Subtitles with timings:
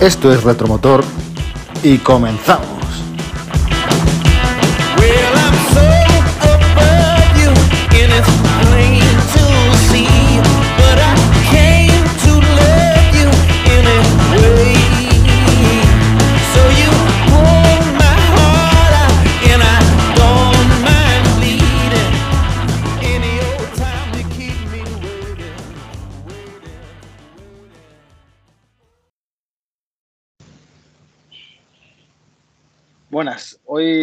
[0.00, 1.04] Esto es Retromotor
[1.82, 2.69] y comenzamos.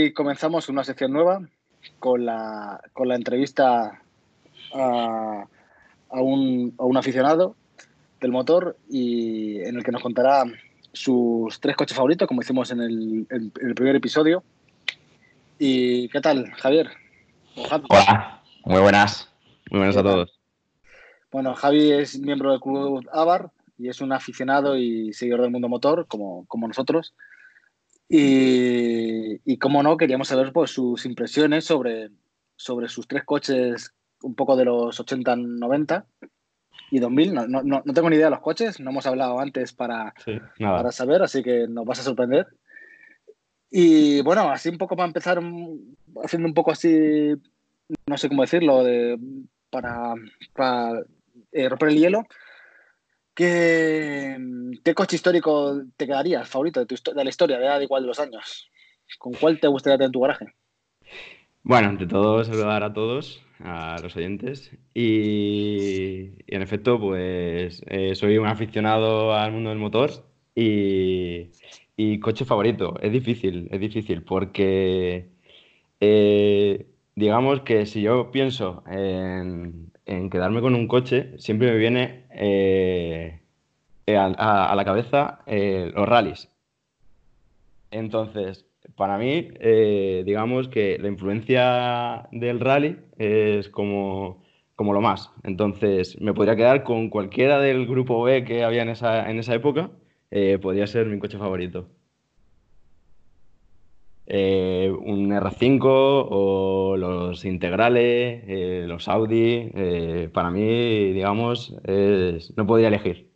[0.08, 1.42] Hoy comenzamos una sección nueva
[2.00, 4.02] con la, con la entrevista
[4.74, 5.46] a,
[6.10, 7.58] a un, a un aficionado
[8.22, 10.46] del motor y en el que nos contará
[10.94, 14.44] sus tres coches favoritos, como hicimos en el, en el primer episodio.
[15.60, 16.90] ¿Y qué tal, Javier?
[17.90, 19.30] Hola, muy buenas.
[19.70, 20.40] Muy buenas a todos.
[21.34, 25.68] Bueno, Javi es miembro del club Avar y es un aficionado y seguidor del mundo
[25.68, 27.14] motor, como, como nosotros.
[28.10, 32.10] Y, y como no, queríamos saber pues, sus impresiones sobre,
[32.56, 36.06] sobre sus tres coches, un poco de los 80, 90
[36.92, 37.34] y 2000.
[37.34, 40.40] No, no, no tengo ni idea de los coches, no hemos hablado antes para, Sí,
[40.60, 42.48] para saber, así que nos vas a sorprender.
[43.70, 45.42] Y bueno, así un poco para empezar,
[46.24, 47.34] haciendo un poco así,
[48.06, 49.20] no sé cómo decirlo, de,
[49.70, 50.14] para,
[50.54, 51.02] para
[51.52, 52.24] eh, romper el hielo.
[53.38, 54.36] ¿Qué,
[54.84, 58.20] ¿Qué coche histórico te quedaría favorito de, tu, de la historia, de igual de los
[58.20, 58.72] años?
[59.20, 60.48] ¿Con cuál te gustaría tener en tu garaje?
[61.62, 64.72] Bueno, ante todo, saludar a todos, a los oyentes.
[64.96, 70.10] Y, y en efecto, pues eh, soy un aficionado al mundo del motor
[70.56, 71.52] y,
[71.96, 72.96] y coche favorito.
[73.00, 75.30] Es difícil, es difícil porque
[76.00, 82.26] eh, digamos que si yo pienso en, en quedarme con un coche, siempre me viene
[82.32, 83.42] eh,
[84.10, 86.50] a, a- la cabeza eh, los rallies.
[87.92, 94.44] Entonces, para mí, eh, digamos que la influencia del rally es como,
[94.76, 95.32] como lo más.
[95.44, 99.56] Entonces, me podría quedar con cualquiera del grupo B que había en esa, en esa
[99.56, 99.92] época,
[100.32, 101.90] eh, podría ser mi coche favorito.
[104.30, 112.68] Eh, un R5 o los integrales, eh, los Audi, eh, para mí, digamos, es- no
[112.68, 113.30] podría elegir.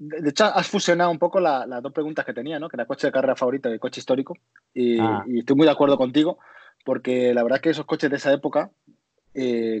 [0.00, 2.68] De, hecho, has fusionado un poco la- las dos preguntas que tenía, ¿no?
[2.68, 4.36] Que era coche de carrera favorito y el coche histórico.
[4.74, 5.24] Y, Ah.
[5.26, 6.38] y estoy muy de acuerdo contigo,
[6.84, 8.70] porque la verdad es que esos coches de esa época,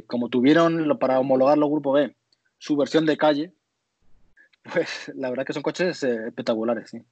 [0.06, 2.14] como tuvieron para homologar los grupos B
[2.58, 3.52] su versión de calle,
[4.72, 7.02] pues la verdad que son coches espectaculares, sí.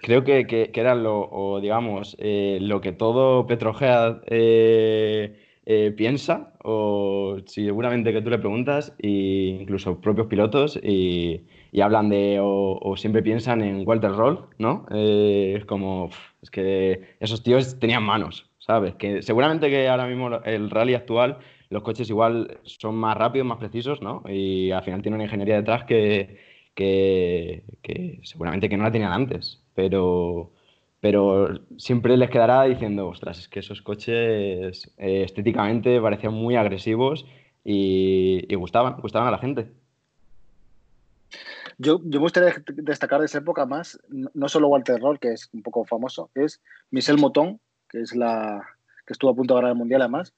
[0.00, 5.36] Creo que, que, que era lo, o digamos, eh, lo que todo Petrohead eh,
[5.66, 12.08] eh, piensa, o seguramente que tú le preguntas, e incluso propios pilotos, y, y hablan
[12.08, 14.86] de, o, siempre piensan en Walter Roll, ¿no?
[14.90, 16.08] Es como,
[16.40, 18.94] es que esos tíos tenían manos, ¿sabes?
[18.94, 23.58] Que seguramente que ahora mismo el rally actual, los coches igual son más rápidos, más
[23.58, 24.22] precisos, ¿no?
[24.28, 27.62] Y al final tiene una ingeniería detrás que, que,
[28.22, 30.50] seguramente que no la tenían antes, pero,
[31.00, 37.26] pero siempre les quedará diciendo, ostras, es que esos coches eh, estéticamente parecían muy agresivos
[37.64, 39.72] y, gustaban, gustaban a la gente.
[41.78, 45.48] Yo, yo me gustaría destacar de esa época más, no solo Walter Roll, que es
[45.52, 47.58] un poco famoso, es Michel Mouton,
[47.88, 48.64] que es la
[49.06, 50.34] que estuvo a punto de ganar el Mundial además,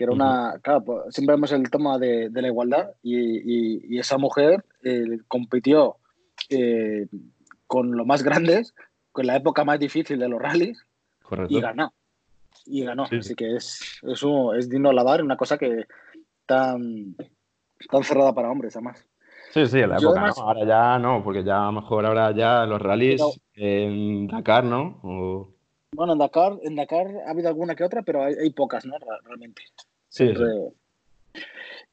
[0.00, 3.82] que era una, claro, pues, siempre vemos el tema de, de la igualdad y, y-
[3.86, 5.96] y esa mujer eh, compitió
[6.48, 7.06] eh,
[7.66, 8.72] con los más grandes,
[9.12, 10.86] con la época más difícil de los rallies
[11.22, 11.54] Correcto.
[11.54, 11.92] y ganó.
[12.64, 13.04] Y ganó.
[13.08, 13.18] Sí, sí.
[13.18, 15.84] Así que es, es, un- es digno alabar, una cosa que
[16.46, 17.14] tan,
[17.90, 19.06] tan cerrada para hombres, además.
[19.52, 20.44] Sí, sí, en la Yo época, además- ¿no?
[20.44, 24.64] Ahora ya no, porque ya a lo mejor ahora ya los rallies Pero- en Dakar,
[24.64, 24.98] ¿no?
[25.02, 25.52] O-
[25.92, 28.94] Bueno, en Dakar, en Dakar ha habido alguna que otra, pero hay, hay pocas, ¿no?
[29.24, 29.62] Realmente.
[30.10, 30.32] Sí,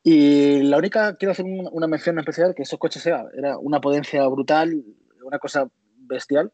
[0.04, 3.82] Y la única, quiero hacer un- una mención especial, que esos coches era, era una
[3.82, 4.84] potencia brutal,
[5.24, 6.52] una cosa bestial,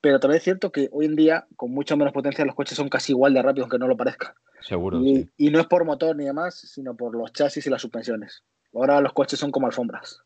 [0.00, 2.88] pero también es cierto que hoy en día, con mucha menos potencia, los coches son
[2.88, 4.34] casi igual de rápidos, aunque no lo parezca.
[4.62, 5.30] seguro, Y, sí.
[5.36, 8.42] y no es por motor ni demás, sino por los chasis y las suspensiones.
[8.74, 10.22] Ahora los coches son como alfombras.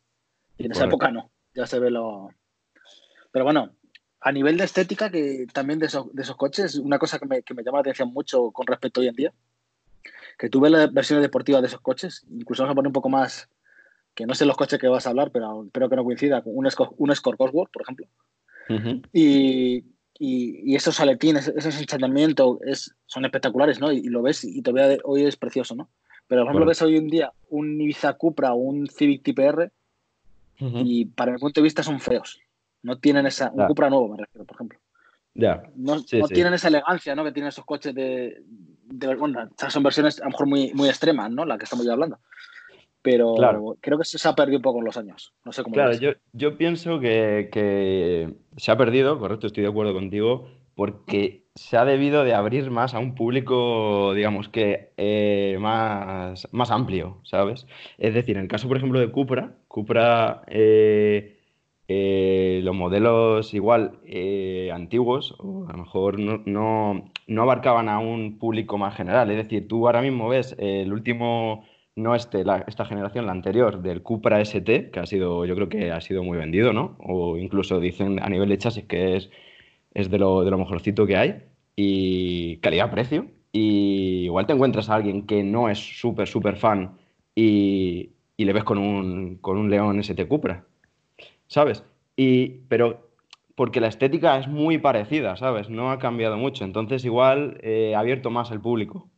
[0.57, 2.29] Y en esa época no, ya se ve lo...
[3.31, 3.75] Pero bueno,
[4.21, 7.43] a nivel de estética, que también de esos, de esos coches, una cosa que me,
[7.43, 9.33] que me llama la atención mucho con respecto a hoy en día,
[10.37, 13.09] que tú ves las versiones deportivas de esos coches, incluso vamos a poner un poco
[13.09, 13.49] más,
[14.15, 16.53] que no sé los coches que vas a hablar, pero espero que no coincida, con
[16.55, 18.07] un, un Escort Cosworth, por ejemplo,
[19.11, 19.85] y,
[20.19, 23.91] y, y esos aletines, ese ensanchamiento es, son espectaculares, ¿no?
[23.91, 25.89] Y, y lo ves y todavía de- hoy es precioso, ¿no?
[26.27, 26.69] Pero por ejemplo Bueno.
[26.69, 29.71] ves hoy en día un Ibiza Cupra o un Civic Type R
[30.59, 32.39] y para mi punto de vista son feos.
[32.83, 33.51] No tienen esa.
[33.51, 33.65] Un.
[33.67, 34.79] Cupra nuevo, me refiero, por ejemplo.
[35.33, 35.63] Ya.
[35.75, 36.33] No, Sí, no sí.
[36.33, 37.23] tienen esa elegancia, ¿no?
[37.25, 38.41] Que tienen esos coches de.
[38.97, 41.45] De- bueno, son versiones a lo mejor muy, muy extremas, ¿no?
[41.45, 42.19] La que estamos ya hablando.
[43.01, 43.77] Pero Claro.
[43.81, 45.33] creo que se ha perdido un poco con los años.
[45.43, 45.73] No sé cómo.
[45.73, 51.43] Claro, yo, yo pienso que, que se ha perdido, correcto, estoy de acuerdo contigo, porque
[51.55, 57.19] se ha debido de abrir más a un público, digamos que eh, más, más amplio,
[57.23, 57.67] ¿sabes?
[57.97, 61.41] Es decir, en el caso, por ejemplo, de Cupra, Cupra, eh,
[61.87, 67.99] eh, los modelos igual eh, antiguos, o a lo mejor no, no, no abarcaban a
[67.99, 69.29] un público más general.
[69.31, 71.65] Es decir, tú ahora mismo ves el último
[71.95, 75.91] no este, esta generación, la anterior, del Cupra ST, que ha sido, yo creo que
[75.91, 76.97] ha sido muy vendido, ¿no?
[76.99, 79.29] O incluso dicen a nivel de chasis que es,
[79.93, 81.43] es de lo, de lo mejorcito que hay.
[81.75, 83.27] Y calidad-precio.
[83.51, 86.97] Y igual te encuentras a alguien que no es súper, súper fan
[87.35, 90.65] y, y le ves con un, con un León ST Cupra,
[91.47, 91.83] ¿sabes?
[92.15, 93.09] Y, pero
[93.55, 95.69] porque la estética es muy parecida, ¿sabes?
[95.69, 96.63] No ha cambiado mucho.
[96.63, 99.09] Entonces igual eh, ha abierto más el público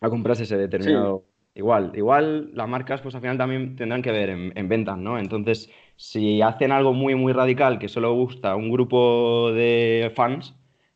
[0.00, 1.24] a comprarse ese determinado.
[1.54, 5.18] Igual, igual las marcas pues al final también tendrán que ver en, en ventas, ¿no?
[5.18, 10.54] Entonces, si hacen algo muy, muy radical que solo gusta a un grupo de fans,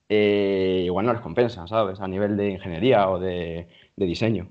[0.09, 2.01] eh, igual no les compensa, ¿sabes?
[2.01, 4.49] A nivel de ingeniería o de, de diseño.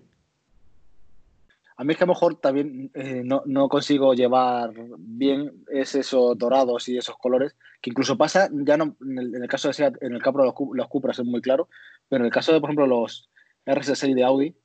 [1.77, 5.95] A mí es que a lo mejor también eh, no, no consigo llevar bien es
[5.95, 9.68] esos dorados y esos colores, que incluso pasa, ya no, en el, en el caso
[9.68, 11.68] de Seat, en el de los, los Cupras es muy claro,
[12.07, 13.30] pero en el caso de, por ejemplo, los
[13.66, 14.56] RS6 de Audi,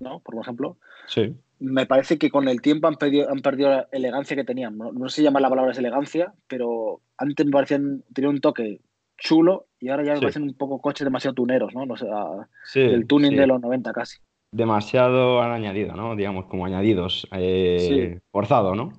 [0.00, 0.20] ¿no?
[0.20, 1.36] Por ejemplo, Sí.
[1.60, 4.76] me parece que con el tiempo han perdido, han perdido la elegancia que tenían.
[4.76, 8.40] No, no sé si llamar la palabra es elegancia, pero antes me parecían, tenían un
[8.40, 8.80] toque
[9.18, 10.22] chulo y ahora ya me Sí.
[10.22, 11.86] parecen un poco coches demasiado tuneros, ¿no?
[11.86, 14.18] no sé, a- Sí, el tuning de los 90 casi.
[14.56, 16.16] Demasiado han añadido, ¿no?
[16.16, 17.28] Digamos, como añadidos.
[17.32, 17.78] eh,
[18.14, 18.20] Sí.
[18.32, 18.92] Forzado, ¿no?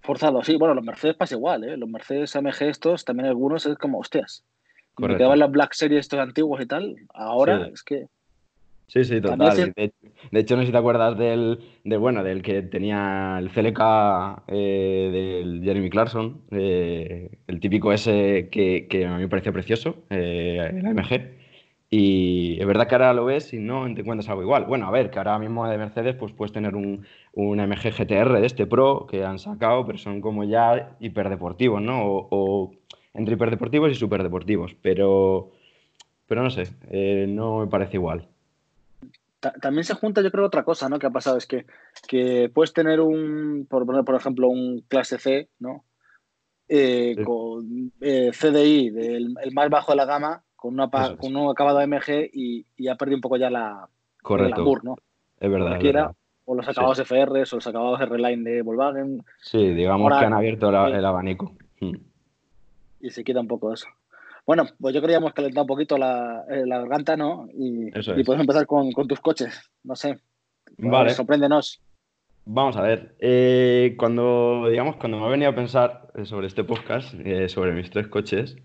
[0.00, 0.56] Forzado, sí.
[0.56, 1.76] Bueno, los Mercedes pasa igual, ¿eh?
[1.76, 4.44] Los Mercedes AMG estos, también algunos es como, hostias.
[4.94, 5.18] Correcto.
[5.18, 6.96] quedaban las Black Series estos antiguos y tal.
[7.12, 7.70] Ahora Sí.
[7.74, 8.06] es que...
[8.86, 9.52] Sí, sí, total.
[9.52, 9.92] se- De,
[10.30, 14.44] de hecho, no sé si te acuerdas del, de, bueno, del que tenía el CLK
[14.46, 15.10] eh,
[15.42, 20.70] del Jeremy Clarkson, eh, el típico ese que, que a mí me parecía precioso, eh,
[20.72, 21.35] el AMG.
[21.88, 24.64] Y es verdad que ahora lo ves y no te encuentras algo igual.
[24.64, 28.40] Bueno, a ver, que ahora mismo de Mercedes pues puedes tener un, un AMG GTR
[28.40, 32.04] de este Pro que han sacado, pero son como ya hiperdeportivos, ¿no?
[32.04, 32.72] O, o
[33.14, 34.74] entre hiperdeportivos y superdeportivos.
[34.82, 35.52] Pero,
[36.26, 38.26] pero no sé, eh, no me parece igual.
[39.38, 40.98] ta- también se junta, yo creo, otra cosa, ¿no?
[40.98, 41.66] Que ha pasado es que,
[42.08, 45.84] que puedes tener un, por poner, por ejemplo, un clase C, ¿no?
[46.68, 47.22] Eh, Sí.
[47.22, 51.16] Con eh, CDI, del, el más bajo de la gama, con, una es.
[51.18, 54.84] con un acabado AMG y, y ha perdido un poco ya la, el Correcto, glamour,
[54.84, 54.96] ¿no?
[55.40, 56.16] es verdad, es Cualquiera, verdad.
[56.46, 56.70] o los Sí.
[56.72, 60.86] acabados FR, o los acabados R-Line de Volkswagen, Sí, digamos Ahora- que han abierto la-
[60.88, 60.92] sí.
[60.92, 61.52] el abanico.
[61.80, 61.96] Mm.
[63.00, 63.86] y se quita un poco eso.
[64.46, 67.46] Bueno, pues yo queríamos calentar un poquito la, eh, la garganta, ¿no?
[67.52, 69.70] Y, Eso y podemos empezar con, con tus coches.
[69.84, 70.18] No sé.
[70.78, 71.10] Vale.
[71.10, 71.80] Sorpréndenos.
[72.46, 77.12] Vamos a ver, eh, cuando, digamos, cuando me he venido a pensar sobre este podcast,
[77.24, 78.56] eh, sobre mis tres coches,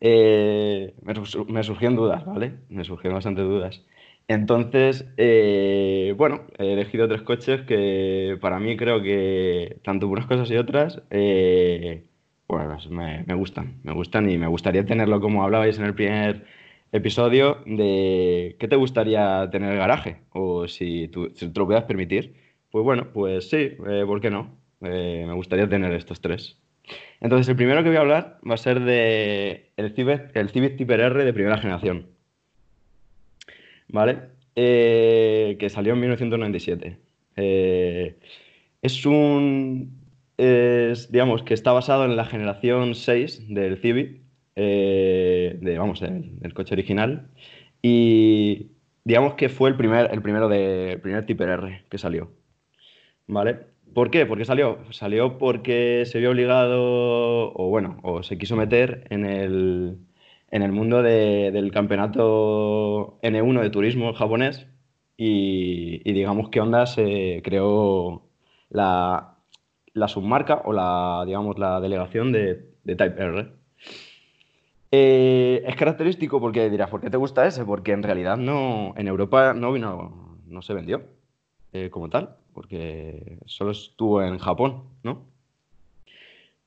[0.00, 1.14] eh, me,
[1.48, 2.58] me surgieron dudas, ¿vale?
[2.68, 3.84] Me surgieron bastantes dudas.
[4.28, 10.50] Entonces, eh, bueno, he elegido tres coches que para mí creo que, tanto unas cosas
[10.50, 12.04] y otras, eh,
[12.46, 16.46] pues me, gustan, me gustan y me gustaría tenerlo como hablabais en el primer
[16.92, 21.84] episodio de qué te gustaría tener en el garaje o si tú, te lo puedas
[21.84, 22.34] permitir.
[22.70, 24.58] Pues bueno, pues sí, eh, ¿por qué no?
[24.82, 26.58] Eh, me gustaría tener estos tres.
[27.20, 30.50] Entonces, el primero que voy a hablar va a ser de el Civic, el
[31.00, 32.06] R de primera generación.
[33.88, 34.18] ¿Vale?
[34.54, 36.98] Eh, que salió en 1997.
[37.36, 38.18] Eh,
[38.82, 39.98] es un.
[40.36, 44.20] Es, digamos que está basado en la generación 6 del Civic,
[44.56, 47.28] eh, de, vamos, del, del coche original.
[47.82, 48.68] Y
[49.04, 52.30] digamos que fue el primer, el primero de, el primer R que salió.
[53.26, 53.60] ¿Vale?
[53.94, 54.26] ¿Por qué?
[54.26, 54.78] ¿Por qué salió?
[54.90, 59.98] Salió porque se vio obligado, o bueno, o se quiso meter en el,
[60.50, 64.66] en el mundo de- del campeonato N1 de turismo japonés
[65.16, 68.22] y, digamos que Honda se creó
[68.70, 69.38] la,
[69.94, 73.48] la submarca o la, digamos, la delegación de, de Type R.
[74.90, 77.64] Eh, es característico porque dirás, ¿por qué te gusta ese?
[77.64, 81.02] Porque en realidad no, en Europa no vino, no se vendió
[81.72, 85.26] eh, como tal, porque solo estuvo en Japón, ¿no?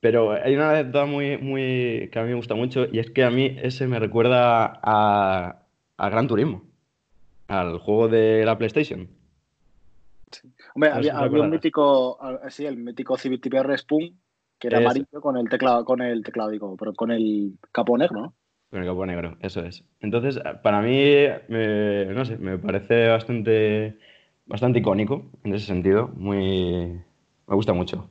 [0.00, 3.22] Pero hay una anécdota muy, muy, que a mí me gusta mucho y es que
[3.24, 5.62] a mí ese me recuerda a,
[5.96, 6.64] a Gran Turismo,
[7.48, 9.08] al juego de la PlayStation.
[10.74, 14.18] Hombre, No había, un mítico, ah, sí, el mítico Civic Type R Spoon,
[14.58, 18.20] que era amarillo con el teclado, con el teclado, digo, pero con el capó negro,
[18.20, 18.34] ¿no?
[18.70, 19.84] Con el capó negro, eso es.
[20.00, 23.98] Entonces, para mí, me- no sé, me parece bastante,
[24.52, 26.08] bastante icónico en ese sentido.
[26.14, 27.00] Muy,
[27.46, 28.10] me gusta mucho.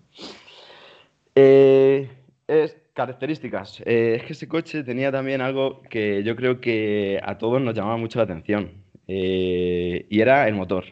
[1.35, 2.09] Eh,
[2.47, 3.81] es, características.
[3.85, 7.75] Eh, es que ese coche tenía también algo que yo creo que a todos nos
[7.75, 8.71] llamaba mucho la atención.
[9.07, 10.85] Eh, y era el motor.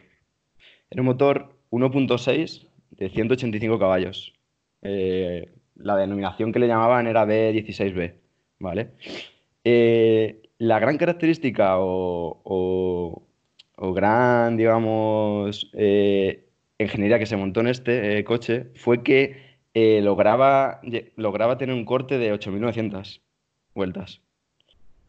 [0.88, 4.32] Era un motor 1.6 de 185 caballos.
[4.82, 8.14] La denominación que le llamaban era B16B,
[8.60, 8.90] ¿vale?
[10.58, 13.26] La gran característica o-
[13.82, 16.44] o gran, digamos, eh,
[16.78, 20.82] ingeniería que se montó en este eh, coche fue que eh, lograba,
[21.16, 23.22] lograba tener un corte de 8.900
[23.74, 24.20] vueltas.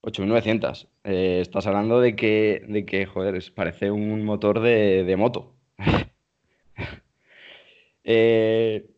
[0.04, 0.88] 8.900.
[1.04, 5.54] Eh, estás hablando de que, de que, joder, parece un motor de, de moto.
[8.04, 8.90] Eh,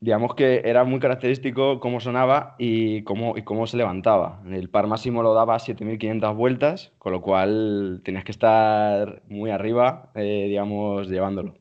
[0.00, 4.42] digamos que era muy característico cómo sonaba y cómo, cómo se levantaba.
[4.50, 9.50] El par máximo lo daba a 7.500 vueltas, con lo cual tenías que estar muy
[9.50, 11.54] arriba, eh, digamos, llevándolo.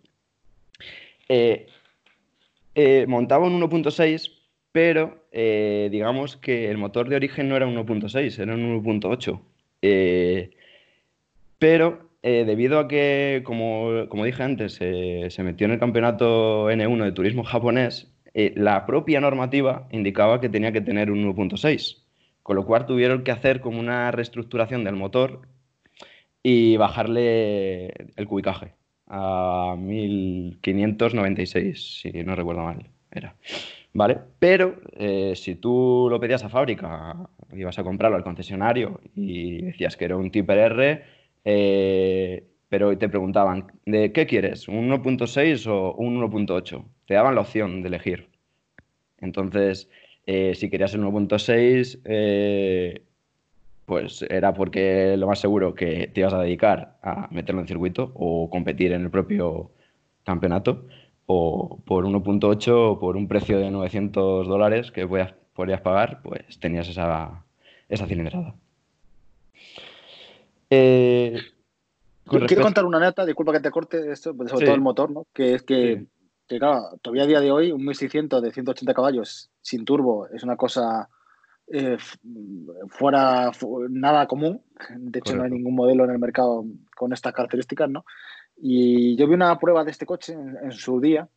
[1.28, 1.68] Eh,
[2.76, 4.32] eh, montaba un 1.6,
[4.72, 9.42] pero digamos que el motor de origen no era un 1.6, era un 1.8.
[9.82, 10.52] Eh,
[11.60, 17.12] pero debido a que, como, como dije antes, se metió en el campeonato N1 de
[17.12, 22.04] turismo japonés, eh, la propia normativa indicaba que tenía que tener un 1.6,
[22.44, 25.42] con lo cual tuvieron que hacer como una reestructuración del motor
[26.44, 28.74] y bajarle el cubicaje
[29.08, 33.36] a 1596, si no recuerdo mal, era.
[33.94, 34.20] ¿Vale?
[34.38, 39.98] Pero eh, si tú lo pedías a fábrica, ibas a comprarlo al concesionario y decías
[39.98, 41.04] que era un Typer R,
[41.44, 44.68] eh, pero te preguntaban, ¿de qué quieres?
[44.68, 46.86] ¿Un 1.6 o un 1.8?
[47.10, 48.28] Te daban la opción de elegir.
[49.18, 49.90] Entonces,
[50.28, 53.02] eh, si querías el 1.6, eh,
[53.88, 58.12] pues era porque lo más seguro que te ibas a dedicar a meterlo en circuito
[58.14, 59.72] o competir en el propio
[60.24, 60.86] campeonato,
[61.26, 66.60] o por 1.8 o por un precio de 900 dólares que podías, podrías pagar, pues
[66.60, 67.44] tenías esa,
[67.90, 68.54] esa cilindrada.
[70.70, 71.40] Eh,
[72.26, 74.66] Quiero respecto- contar una neta, disculpa que te corte esto, pues, sobre Sí.
[74.66, 75.26] todo el motor, ¿no?
[75.34, 76.08] Que es que, Sí.
[76.50, 80.44] Que, claro, todavía a día de hoy un 1600 de 180 caballos sin turbo es
[80.44, 81.08] una cosa
[81.68, 81.98] eh,
[82.90, 84.62] fuera fu- nada común.
[84.98, 86.66] De hecho, no hay ningún modelo en el mercado
[86.98, 88.04] con estas características, ¿no?
[88.58, 91.30] Y yo vi una prueba de este coche en, en su día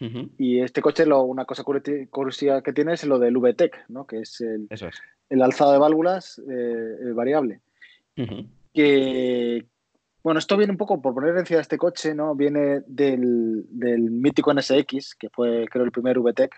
[0.00, 3.84] Ujú, y este coche, lo, una cosa curiosi- curiosidad que tiene es lo del VTEC,
[3.88, 4.06] ¿no?
[4.06, 4.96] Que es el, Eso es.
[5.30, 7.60] el alzado de válvulas eh, eh, variable
[8.74, 9.64] que
[10.26, 12.34] bueno, esto viene un poco por poner encima de este coche, ¿no?
[12.34, 16.52] Viene del, del mítico NSX, que fue, creo, el primer VTEC.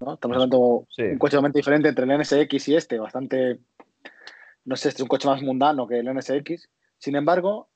[0.00, 0.14] ¿no?
[0.14, 1.02] Estamos hablando Sí.
[1.02, 3.58] un coche bastante diferente entre el NSX y este, bastante.
[4.64, 6.70] No sé, este es un coche más mundano que el NSX.
[6.96, 7.68] Sin embargo,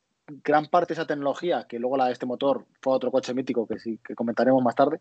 [0.42, 3.66] gran parte de esa tecnología, que luego la de este motor fue otro coche mítico
[3.66, 4.98] que sí que comentaremos más tarde.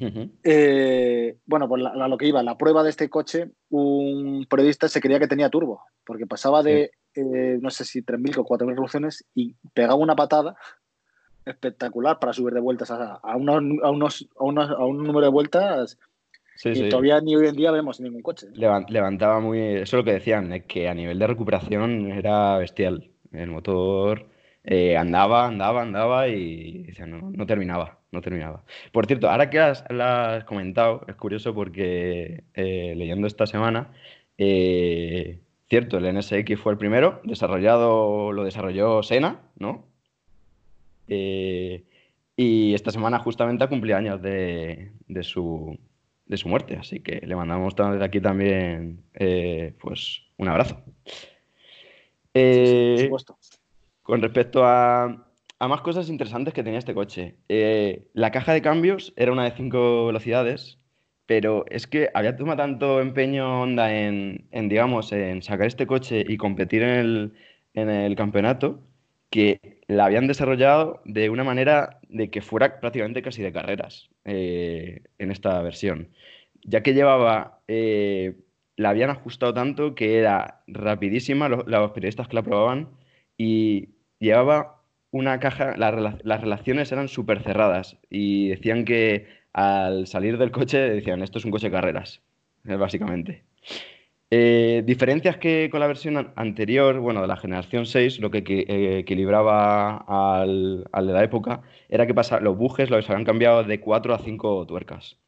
[0.00, 4.46] Ujú, eh, bueno, pues la- a lo que iba, la prueba de este coche, un
[4.48, 8.44] periodista se creía que tenía turbo, porque pasaba de, eh, no sé si 3.000 o
[8.44, 10.56] 4.000 revoluciones y pegaba una patada
[11.44, 15.26] espectacular para subir de vueltas a, a unos, a, unos, a, unos- a un número
[15.26, 15.98] de vueltas
[16.56, 16.88] Sí, que sí.
[16.88, 18.48] todavía ni hoy en día vemos ningún coche.
[18.52, 19.60] Levan- Levantaba muy.
[19.60, 23.12] Eso es lo que decían, eh, que a nivel de recuperación era bestial.
[23.30, 24.26] El motor
[24.64, 28.64] eh, andaba, andaba, andaba y decía, no, no terminaba, no terminaba.
[28.92, 33.92] Por cierto, ahora que has, lo has comentado, es curioso porque eh, leyendo esta semana,
[34.38, 39.84] eh, cierto, el NSX fue el primero, desarrollado, lo desarrolló Sena, ¿no?
[41.08, 41.84] Eh,
[42.36, 45.78] y esta semana justamente ha cumplido años de, de su,
[46.26, 49.02] de su muerte, así que le mandamos desde aquí también
[49.80, 50.82] pues un abrazo.
[52.32, 53.38] Por supuesto.
[54.02, 55.27] con respecto a,
[55.58, 59.44] a más cosas interesantes que tenía este coche, eh, la caja de cambios era una
[59.44, 60.78] de cinco velocidades,
[61.26, 66.36] pero es que había tomado tanto empeño Honda en, digamos, en sacar este coche y
[66.36, 67.34] competir en el,
[67.74, 68.80] en el campeonato
[69.30, 75.02] que la habían desarrollado de una manera de que fuera prácticamente casi de carreras eh,
[75.18, 76.08] en esta versión,
[76.64, 78.36] ya que llevaba, eh,
[78.76, 82.90] la habían ajustado tanto que era rapidísima, lo- los periodistas que la probaban,
[83.36, 84.77] y llevaba
[85.10, 85.90] una caja, la
[86.22, 91.44] las relaciones eran súper cerradas y decían que al salir del coche decían, esto es
[91.44, 92.22] un coche de carreras,
[92.66, 93.44] eh, básicamente.
[94.30, 98.42] Eh, diferencias que con la versión an- anterior, bueno, de la generación 6, lo que
[98.46, 103.64] eh, equilibraba al, al de la época era que pasa, los bujes los habían cambiado
[103.64, 105.18] de 4 a 5 tuercas,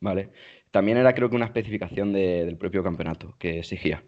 [0.00, 0.30] ¿vale?
[0.72, 4.02] También era creo que una especificación de- del propio campeonato que exigía.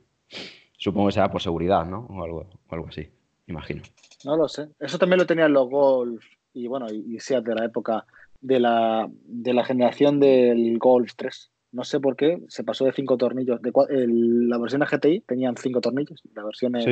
[0.79, 2.07] Supongo que sea por seguridad, ¿no?
[2.11, 3.09] O algo, o algo así,
[3.47, 3.83] imagino.
[4.25, 4.69] No lo sé.
[4.81, 8.07] Eso también lo tenían los Golf y bueno, y, y Seat de la época
[8.41, 11.51] de la, de la generación del Golf 3.
[11.73, 13.61] No sé por qué se pasó de cinco tornillos.
[13.61, 16.83] De, el- la versión GTI tenían cinco tornillos, la versión eh,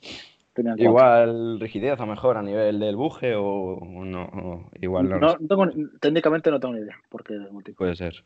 [0.00, 0.08] Sí,
[0.52, 5.08] tenían igual rigidez a lo mejor a nivel del buje o, o no, o igual
[5.08, 5.66] no, No, tengo,
[6.00, 7.76] técnicamente no tengo ni idea por qué motivo.
[7.76, 8.24] puede ser.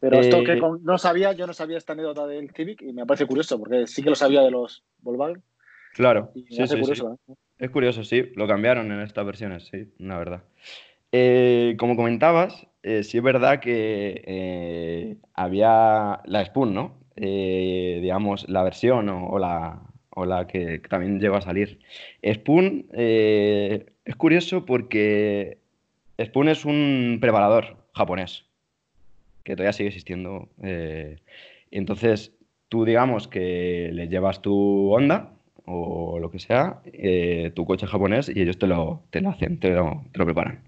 [0.00, 2.92] Pero esto que Eh, con- no sabía, yo no sabía esta anécdota del Civic y
[2.92, 5.42] me parece curioso porque sí que lo sabía de los Volkswagen
[5.98, 7.18] Claro, y sí, sí, curioso.
[7.28, 7.34] ¿eh?
[7.58, 10.44] Es curioso, sí, lo cambiaron en estas versiones, sí, la verdad.
[11.10, 17.00] Eh, como comentabas, eh, sí es verdad que había la Spoon, ¿no?
[17.16, 21.80] Digamos, la versión o, o la, o la que también llegó a salir.
[22.24, 25.58] Spoon es curioso porque
[26.22, 28.44] Spoon es un preparador japonés
[29.42, 30.48] que todavía sigue existiendo.
[31.72, 32.36] entonces,
[32.68, 35.32] tú digamos que le llevas tu Honda
[35.68, 39.58] o lo que sea, eh, tu coche japonés y ellos te lo, te lo hacen,
[39.60, 40.62] te lo, te lo preparan.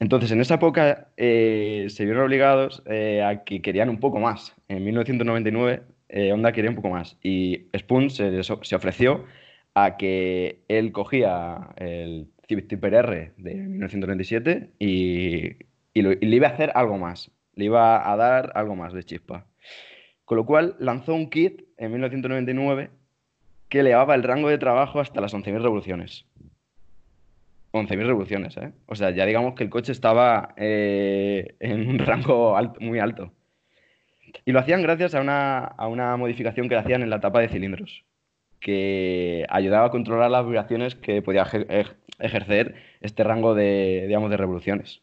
[0.00, 4.54] Entonces, en esa época eh, se vieron obligados eh, a que querían un poco más.
[4.68, 9.24] En 1999, eh, Honda quería un poco más y Spoon se, se ofreció
[9.74, 15.56] a que él cogía el Civic Type R de 1997 y,
[15.94, 18.92] y lo- y le iba a hacer algo más, le iba a dar algo más
[18.92, 19.46] de chispa.
[20.24, 22.90] Con lo cual lanzó un kit en 1999
[23.72, 26.26] que elevaba el rango de trabajo hasta las 11.000 revoluciones.
[27.72, 28.70] 11.000 revoluciones, ¿eh?
[28.84, 33.32] O sea, ya digamos que el coche estaba eh, en un rango alto- muy alto.
[34.44, 37.40] Y lo hacían gracias a una, a una modificación que le hacían en la tapa
[37.40, 38.04] de cilindros,
[38.60, 44.30] que ayudaba a controlar las vibraciones que podía ejer- ej- ejercer este rango de, digamos,
[44.30, 45.00] de revoluciones.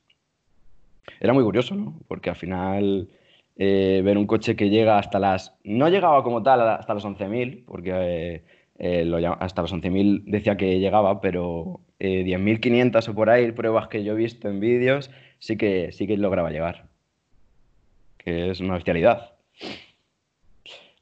[1.19, 1.99] Era muy curioso, ¿no?
[2.07, 3.09] Porque al final
[3.57, 5.55] eh, ver un coche que llega hasta las...
[5.63, 8.43] No llegaba como tal hasta los 11.000, porque
[8.79, 13.51] eh, eh, lo hasta los 11.000 decía que llegaba, pero eh, 10.500 o por ahí,
[13.51, 16.87] pruebas que yo he visto en vídeos, sí que, sí que lograba llegar.
[18.17, 19.33] Que es una bestialidad.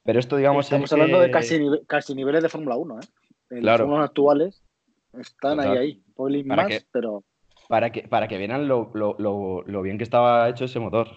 [0.04, 3.00] Pero esto, digamos, Estamos es hablando de casi, nive- casi niveles de Fórmula 1.
[3.00, 3.04] ¿eh?
[3.52, 3.88] En Claro.
[3.88, 4.62] Los actuales
[5.20, 5.78] están ahí, Total.
[5.78, 6.02] ahí.
[6.16, 7.24] Poquilín Para más, que- pero
[7.68, 11.10] para que, para que vieran lo, lo- lo- lo bien que estaba hecho ese motor.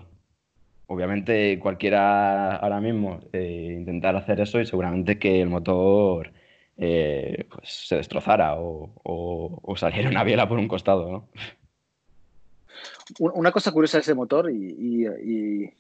[0.89, 6.33] Obviamente cualquiera ahora mismo eh, intentar hacer eso y seguramente que el motor
[6.83, 11.29] eh, pues, se destrozara o, o- o saliera una biela por un costado, ¿no?
[13.19, 15.71] Un- Una cosa curiosa de ese motor y, y- y-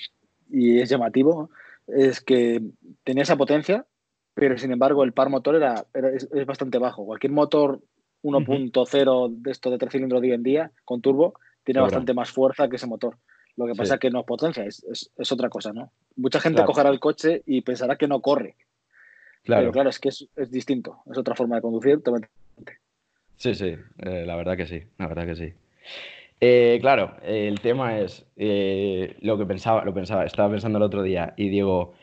[0.50, 1.50] y es llamativo
[1.86, 2.60] es que
[3.04, 3.86] tenía esa potencia,
[4.34, 7.04] pero sin embargo el par motor era, era- es, es bastante bajo.
[7.06, 7.80] Cualquier motor
[8.22, 11.34] 1.0 de esto de tres cilindros de hoy en día con turbo
[11.64, 13.16] tiene bastante más fuerza que ese motor.
[13.56, 13.78] Lo que Sí.
[13.78, 15.92] pasa es que no es potencia, es, es- es otra cosa, ¿no?
[16.16, 16.66] Mucha gente Claro.
[16.66, 18.56] cogerá el coche y pensará que no corre.
[19.42, 22.03] Claro, Pero claro, es que es, es distinto, es otra forma de conducir.
[22.03, 22.31] totalmente.
[23.37, 25.53] sí, sí, eh, la verdad que sí, la verdad que sí.
[26.42, 31.03] Eh, claro, el tema es eh, lo que pensaba, lo pensaba, estaba pensando el otro
[31.03, 31.94] día y digo,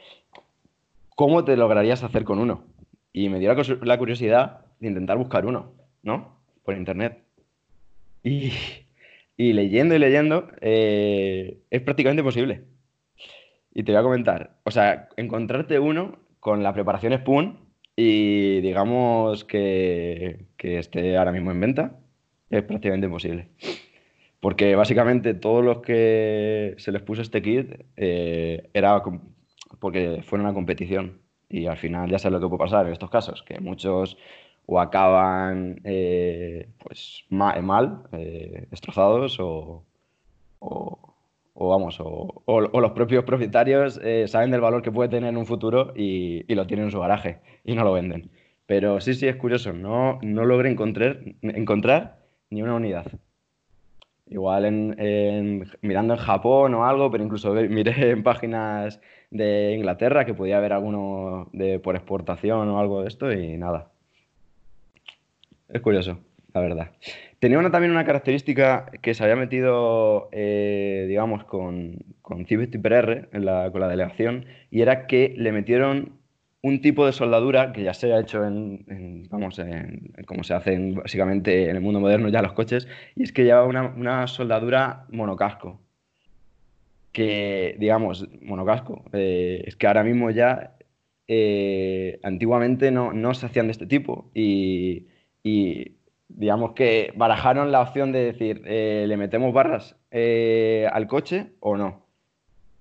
[1.16, 2.64] ¿cómo te lograrías hacer con uno?
[3.14, 5.74] Y me dio la, curiosidad de intentar buscar uno,
[6.04, 6.38] ¿no?
[6.64, 7.20] Por internet.
[8.24, 8.52] Y,
[9.38, 12.64] y leyendo y leyendo, es prácticamente imposible.
[13.74, 17.60] Y te voy a comentar, o sea, encontrarte uno con la preparación Spoon
[17.98, 22.00] y digamos que, que esté ahora mismo en venta,
[22.50, 23.50] es prácticamente imposible.
[24.40, 29.04] Porque básicamente todos los que se les puso este kit eh, era
[29.82, 31.20] porque fueron a competición.
[31.50, 34.18] Y al final ya sabes lo que puede pasar en estos casos, que muchos
[34.68, 39.84] o acaban eh, pues ma- mal, eh, destrozados, o-
[41.60, 45.38] o vamos, o, o- los propios propietarios eh, saben del valor que puede tener en
[45.38, 48.30] un futuro y, y lo tienen en su garaje y no lo venden.
[48.66, 53.08] Pero sí, sí, es curioso, no, no logré encontrar, encontrar ni una unidad.
[54.30, 59.00] Igual en, en- mirando en Japón o algo, pero incluso miré en páginas
[59.32, 63.92] de Inglaterra que podía haber alguno de, por exportación o algo de esto y nada.
[65.70, 66.20] Es curioso,
[66.58, 66.92] la verdad.
[67.40, 72.46] Tenía una, también una característica que se había metido, eh, digamos, con, con
[73.32, 76.14] en la- con la delegación, y era que le metieron
[76.62, 78.84] un tipo de soldadura que ya se ha hecho en,
[79.30, 79.60] vamos,
[80.26, 83.44] como se hace en- básicamente en el mundo moderno ya los coches, y es que
[83.46, 85.80] lleva una, una soldadura monocasco.
[87.12, 90.78] Que, digamos, monocasco, eh, es que ahora mismo ya,
[91.28, 95.08] eh, antiguamente no, no se hacían de este tipo, y,
[95.44, 95.97] y
[96.30, 101.78] digamos que barajaron la opción de decir, eh, ¿le metemos barras eh, al coche o
[101.78, 102.06] no?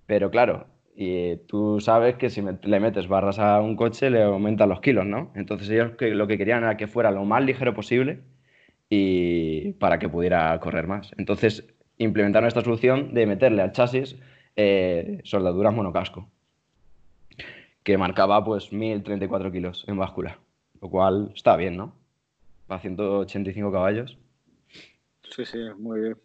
[0.07, 4.69] Pero claro, y tú sabes que si le metes barras a un coche le aumentan
[4.69, 5.31] los kilos, ¿no?
[5.35, 8.21] Entonces ellos que, lo que querían era que fuera lo más ligero posible
[8.89, 11.13] y para que pudiera correr más.
[11.19, 11.67] Entonces
[11.99, 14.17] implementaron esta solución de meterle al chasis
[14.57, 16.29] eh, soldaduras monocasco,
[17.83, 20.39] que marcaba pues 1034 kilos en báscula,
[20.81, 21.95] lo cual está bien, ¿no?
[22.67, 24.19] Para 185 caballos.
[25.35, 26.17] Sí, sí, muy bien.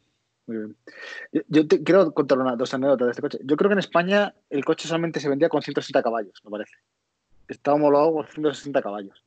[1.32, 3.39] Yo, yo quiero contar una, dos anécdotas de este coche.
[3.43, 6.73] Yo creo que en España el coche solamente se vendía con 160 caballos, me parece.
[7.47, 9.23] Está homologado con 160 caballos.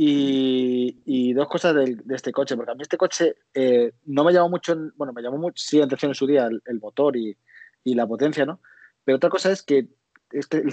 [0.00, 4.48] Y, dos cosas de, este coche, porque a mí este coche eh, no me llamó
[4.48, 7.36] mucho, bueno, me llamó mucho, sí, atención en su día el, motor y,
[7.84, 8.60] la potencia, ¿no?
[9.02, 9.88] Pero otra cosa es que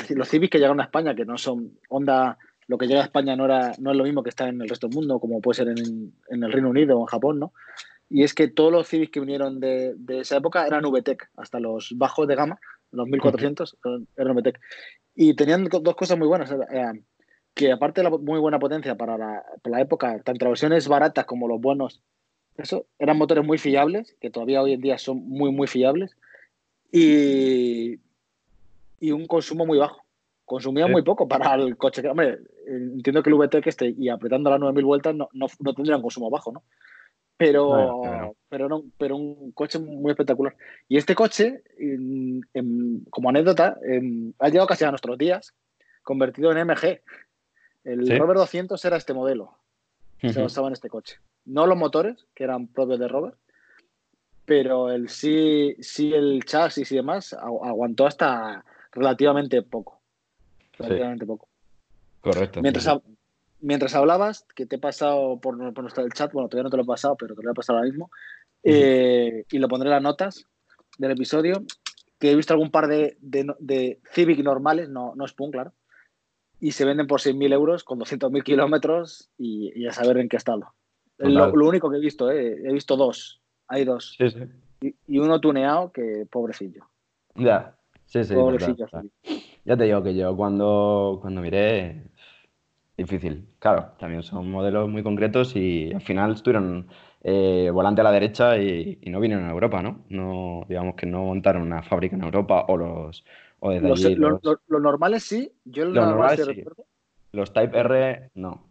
[0.10, 3.36] los Civic que llegaron a España, que no son Honda, lo que llega a España
[3.36, 5.56] no, era, no es lo mismo que está en el resto del mundo, como puede
[5.58, 7.54] ser en, en el Reino Unido o en Japón, ¿no?
[8.10, 11.60] Y es que todos los Civics que vinieron de, de esa época eran VTEC, hasta
[11.60, 12.60] los bajos de gama,
[12.92, 14.60] los 1400, eran- eran VTEC.
[15.16, 16.54] Y tenían dos cosas muy buenas.
[17.54, 20.88] que aparte de la muy buena potencia para la, para la época, tanto las versiones
[20.88, 22.02] baratas como los buenos,
[22.58, 26.16] eso, eran motores muy fiables, que todavía hoy en día son muy, muy fiables.
[26.92, 28.00] Y,
[29.00, 30.05] y un consumo muy bajo.
[30.46, 32.02] Consumía muy poco para el coche.
[32.04, 35.74] que, Hombre, entiendo que el VTEC este y apretando las 9000 vueltas no, no, no
[35.74, 36.64] tendría un consumo bajo, ¿no?
[37.38, 38.36] Pero, claro.
[38.48, 40.56] pero, no, pero un coche muy espectacular.
[40.88, 45.54] Y este coche, en- en- como anécdota, en- ha llegado casi a nuestros días,
[46.04, 47.02] convertido en MG.
[47.84, 48.18] El ¿Sí?
[48.18, 49.58] Rover 200 era este modelo,
[50.22, 50.42] se Ujú.
[50.44, 51.18] basaba en este coche.
[51.46, 53.34] No los motores, que eran propios de Rover,
[54.46, 60.00] pero el sí, sí el chasis y demás agu- aguantó hasta relativamente poco.
[60.80, 61.48] Relativamente poco.
[62.22, 62.62] Correcto.
[62.62, 62.96] Mientras, sí, sí.
[62.96, 63.18] hab-
[63.62, 66.78] mientras hablabas, que te he pasado por, por nuestro el chat, bueno, todavía no te
[66.78, 68.12] lo he pasado, pero te lo voy a pasar ahora mismo,
[68.64, 70.46] eh, y lo pondré en las notas
[70.98, 71.64] del episodio,
[72.20, 75.74] que he visto algún par de, de, de Civic normales, no, no Spoon, claro,
[76.60, 80.38] y se venden por 6.000 euros con 200.000 kilómetros y, y a saber en qué
[80.38, 80.74] estado.
[81.18, 84.40] Es lo, lo único que he visto, eh, he visto dos, hay dos, Sí, sí.
[84.82, 86.90] y, y uno tuneado que pobrecillo,
[87.36, 87.78] Ya.
[88.06, 88.34] Sí, sí.
[88.34, 88.86] pobrecillo.
[88.86, 89.12] total.
[89.66, 92.04] Ya te digo que yo cuando, cuando miré,
[92.98, 93.48] difícil.
[93.60, 96.88] Claro, también son modelos muy concretos y al final estuvieron
[97.24, 100.06] eh, volante a la derecha y, y no vinieron a Europa, ¿no?
[100.10, 103.26] No, digamos que no montaron una fábrica en Europa o los
[103.60, 106.64] o desde Los, allí los- los, normales sí, yo Los normal normales sí
[107.34, 108.64] los Type R no.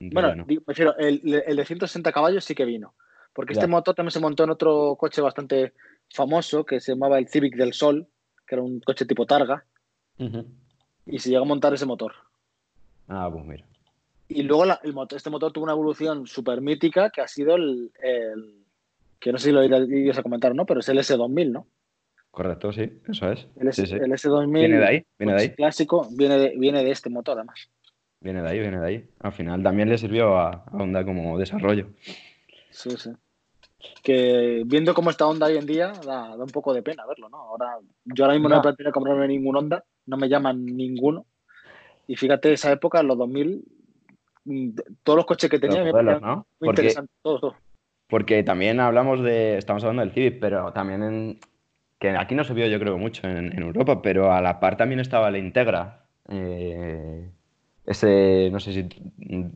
[0.00, 0.44] En Bueno, teoría no.
[0.48, 2.94] digo, me refiero, el, el de 160 caballos sí que vino.
[3.34, 3.60] Porque Ya.
[3.60, 5.74] este motor también se montó en otro coche bastante
[6.12, 8.08] famoso que se llamaba el Civic del Sol,
[8.48, 9.64] que era un coche tipo Targa,
[11.06, 12.12] y se llegó a montar ese motor.
[13.06, 13.64] Ah, pues mira.
[14.28, 17.54] Y luego la- el motor, este motor tuvo una evolución súper mítica que ha sido
[17.56, 18.64] el, el-
[19.20, 20.66] que no sé si lo ibas a comentar, ¿no?
[20.66, 21.66] Pero es el S2000, ¿no?
[22.30, 23.48] Correcto, sí, eso es.
[23.56, 23.94] El, S, Sí, sí.
[23.96, 25.54] el S2000 Viene de ahí, viene de pues, ahí.
[25.56, 27.68] clásico, viene de, viene de este motor además.
[28.20, 29.08] Viene de ahí, viene de ahí.
[29.20, 31.88] Al final también le sirvió a, a Honda como desarrollo.
[32.70, 33.10] Sí, sí.
[34.02, 37.28] Que viendo cómo está Honda hoy en día, da, da un poco de pena verlo,
[37.28, 37.38] ¿no?
[37.38, 38.60] Ahora, yo ahora mismo no, No.
[38.60, 41.26] me planteo comprarme ningún Honda, no me llaman ninguno.
[42.06, 43.64] Y fíjate, esa época, los 2000,
[44.44, 44.70] mm,
[45.02, 46.46] todos los coches que tenía modelos, ¿no?
[46.58, 47.54] muy Porque, interesantes, todos, todos.
[48.08, 51.40] porque también hablamos de, estamos hablando del Civic, pero también en,
[51.98, 54.76] que aquí no se vio yo creo mucho en, en Europa, pero a la par
[54.76, 56.06] también estaba la Integra.
[56.30, 57.30] eh,
[57.84, 58.88] ese, no sé si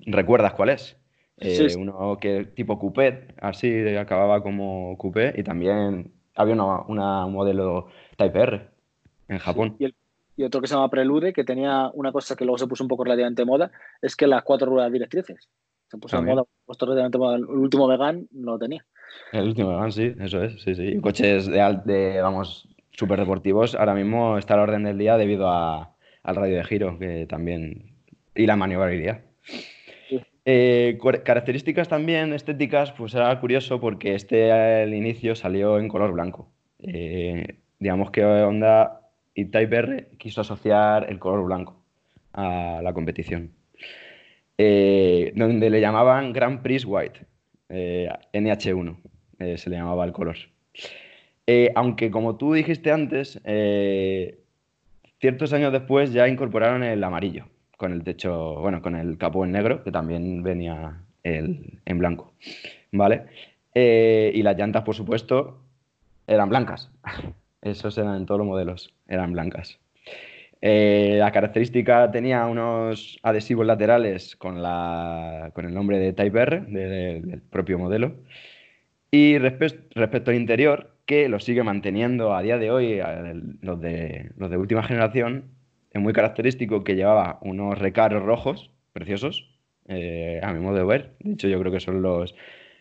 [0.06, 0.96] recuerdas cuál es.
[1.38, 1.76] Eh, Sí, sí.
[1.78, 7.88] Uno que tipo coupé, así acababa como coupé, y también había una, una- un modelo
[8.16, 8.68] Type R
[9.28, 9.76] en Japón.
[9.78, 9.94] Y, el-
[10.36, 12.88] y otro que se llama Prelude, que tenía una cosa que luego se puso un
[12.88, 15.48] poco relativamente moda, es que las cuatro ruedas directrices.
[15.88, 16.36] Se puso También.
[16.36, 17.36] moda, puesto relativamente moda.
[17.36, 18.84] El último Megan no lo tenía.
[19.32, 20.98] El último Megane, sí, eso es, sí, sí.
[21.00, 25.48] Coches de, de vamos, súper deportivos, ahora mismo está a la orden del día debido
[25.48, 27.94] a- al radio de giro, que también,
[28.34, 29.20] y la maniobrabilidad.
[30.44, 36.48] Eh, características también estéticas, pues era curioso porque este al inicio salió en color blanco.
[36.78, 39.00] Eh, digamos que Honda
[39.34, 41.76] y Type R quiso asociar el color blanco
[42.32, 43.52] a la competición.
[44.58, 47.20] Eh, donde le llamaban Grand Prix White,
[47.68, 48.96] eh, NH1,
[49.38, 50.36] eh, se le llamaba el color.
[51.46, 54.38] Eh, aunque como tú dijiste antes, eh,
[55.20, 57.46] ciertos años después ya incorporaron el amarillo,
[57.82, 62.32] con el techo, bueno, con el capó en negro, que también venía el- en blanco,
[62.92, 63.22] ¿vale?
[63.74, 65.58] Eh, y las llantas, por supuesto,
[66.28, 66.92] eran blancas.
[67.60, 69.80] Esos eran en todos los modelos, eran blancas.
[70.60, 76.60] Eh, la característica tenía unos adhesivos laterales con, la, con el nombre de Type R
[76.68, 78.14] de- del propio modelo.
[79.10, 83.00] Y respe- respecto al interior, que lo sigue manteniendo a día de hoy
[83.60, 85.46] los de, los de última generación,
[86.00, 89.50] muy característico que llevaba unos recaros rojos preciosos,
[89.88, 91.14] eh, a mi modo de ver.
[91.20, 92.34] De hecho, yo creo que son los,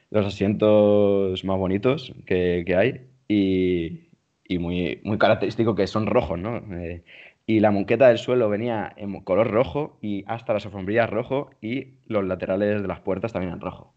[0.09, 4.09] los asientos más bonitos que, que hay y,
[4.45, 6.57] y muy, muy característico que son rojos, ¿no?
[6.77, 7.03] Eh,
[7.47, 11.95] y la monqueta del suelo venía en color rojo y hasta las alfombrillas rojo y
[12.05, 13.93] los laterales de las puertas también en rojo.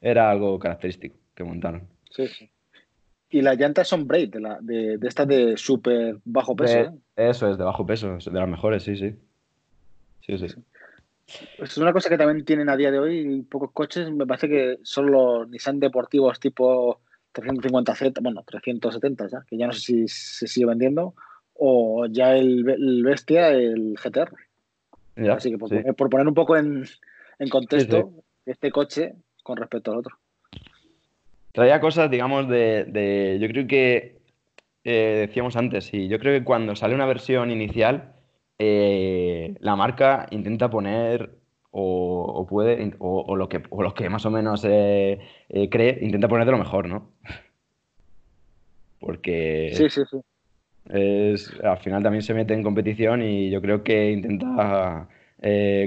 [0.00, 1.88] Era algo característico que montaron.
[2.10, 2.50] Sí, sí.
[3.30, 6.74] Y las llantas son braid, de, la, de, de estas de súper bajo peso.
[6.74, 6.90] De- ¿eh?
[7.28, 9.14] Eso es, de bajo peso, es de las mejores, sí, sí.
[10.22, 10.46] Sí, sí.
[11.58, 14.10] Es una cosa que también tienen a día de hoy pocos coches.
[14.10, 17.00] Me parece que son los Nissan deportivos tipo
[17.34, 21.14] 350Z, bueno, 370 ya, que ya no sé si se sigue vendiendo,
[21.54, 24.32] o ya el, el Bestia, el GTR.
[25.16, 25.76] Ya, Así que por, sí.
[25.76, 26.84] poner, por poner un poco en,
[27.38, 28.12] en contexto
[28.46, 30.16] este coche con respecto al otro.
[31.52, 34.19] Traía cosas, digamos, de, de- yo creo que
[34.84, 38.14] eh, decíamos antes, y yo creo que cuando sale una versión inicial,
[38.58, 41.38] eh, la marca intenta poner
[41.70, 45.18] o, o puede, o, o lo que, o lo que más o menos eh,
[45.70, 47.12] cree, intenta poner de lo mejor, ¿no?
[48.98, 50.18] Porque Sí, sí, sí.
[50.90, 55.08] es, al final también se mete en competición y yo creo que intenta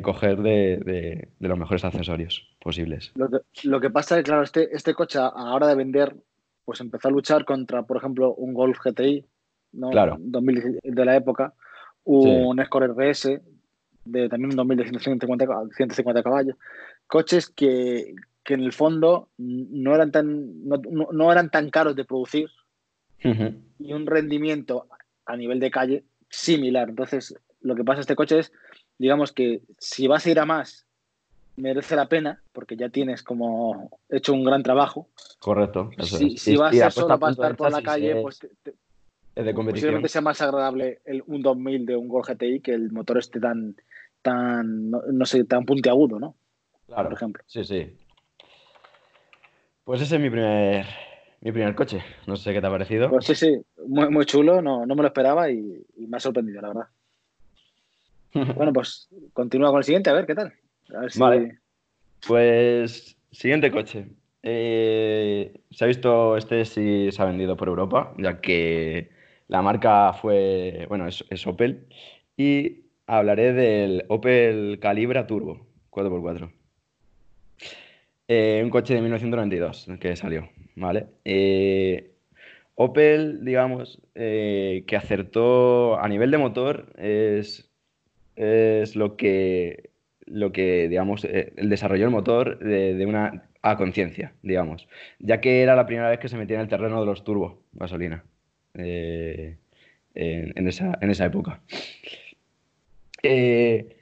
[0.01, 3.11] coger de, de- de los mejores accesorios posibles.
[3.15, 5.75] Lo que, lo que pasa es que, claro, este, este coche a la hora de
[5.75, 6.15] vender,
[6.65, 9.25] pues empezó a luchar contra, por ejemplo, un Golf GTI,
[9.73, 9.89] ¿no?
[9.89, 10.17] Claro.
[10.19, 11.53] 2010 de la época,
[12.03, 13.41] un Escort RS,
[14.05, 16.55] de también un 2000 de 150, cab- 150 caballos.
[17.07, 20.77] Coches que, que en el fondo no eran tan, no,
[21.11, 22.49] no- eran tan caros de producir
[23.23, 23.53] Ujú.
[23.79, 24.87] y un rendimiento
[25.25, 26.89] a nivel de calle similar.
[26.89, 28.51] Entonces, lo que pasa a este coche es,
[28.97, 30.82] digamos que si vas a ir a más,
[31.55, 35.07] merece la pena, porque ya tienes como hecho un gran trabajo.
[35.39, 35.91] Correcto.
[35.97, 36.41] eso Si, es.
[36.41, 38.49] si Y- vas y a solo a para estar por la calle, es- pues te-
[38.63, 38.75] te-
[39.35, 39.71] es de competición.
[39.89, 43.39] posiblemente sea más agradable el, un 2000 de un Gol GTI que el motor esté
[43.39, 43.75] tan,
[44.21, 46.35] tan no, no sé, tan puntiagudo, ¿no?
[46.87, 47.09] Claro.
[47.09, 47.43] por ejemplo.
[47.47, 47.97] Sí, sí.
[49.83, 50.85] Pues ese es mi primer,
[51.41, 52.01] mi primer coche.
[52.27, 53.09] No sé qué te ha parecido.
[53.09, 56.19] Pues sí, sí, muy, muy chulo, no, no me lo esperaba y, y me ha
[56.19, 56.87] sorprendido, la verdad.
[58.55, 60.53] Bueno, pues continúa con el siguiente, a ver qué tal.
[61.15, 61.59] Vale.
[62.25, 64.07] Pues siguiente coche.
[64.43, 69.09] Eh, se ha visto este si se ha vendido por Europa, ya que
[69.47, 71.87] la marca fue, bueno, es, Opel.
[72.37, 76.51] Y hablaré del Opel Calibra Turbo 4x4.
[78.27, 81.07] Eh, un coche de 1992 que salió, ¿vale?
[81.25, 82.11] Eh,
[82.75, 87.69] Opel, digamos, que acertó a nivel de motor es,
[88.35, 89.91] es lo que,
[90.25, 94.87] lo que digamos, eh, el desarrolló el motor de, una a conciencia, digamos,
[95.19, 97.53] ya que era la primera vez que se metía en el terreno de los turbos,
[97.73, 98.23] gasolina,
[98.73, 99.57] eh,
[100.15, 101.61] en, esa, en esa época.
[103.21, 103.95] Eh,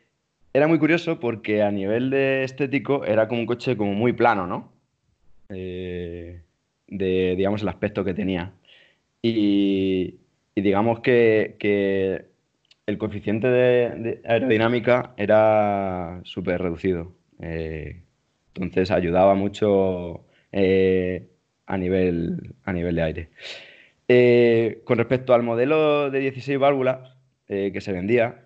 [0.54, 4.48] era muy curioso porque a nivel de estético era como un coche como muy plano,
[4.48, 4.74] ¿no?
[5.50, 6.42] De,
[6.88, 8.54] digamos, el aspecto que tenía.
[9.22, 10.16] Y,
[10.56, 12.31] digamos que
[12.92, 17.14] el coeficiente de, aerodinámica era súper reducido.
[17.42, 18.02] Eh,
[18.54, 21.30] entonces ayudaba mucho eh,
[21.66, 23.30] a nivel, a nivel de aire.
[24.08, 28.46] Eh, con respecto al modelo de 16 válvulas que se vendía,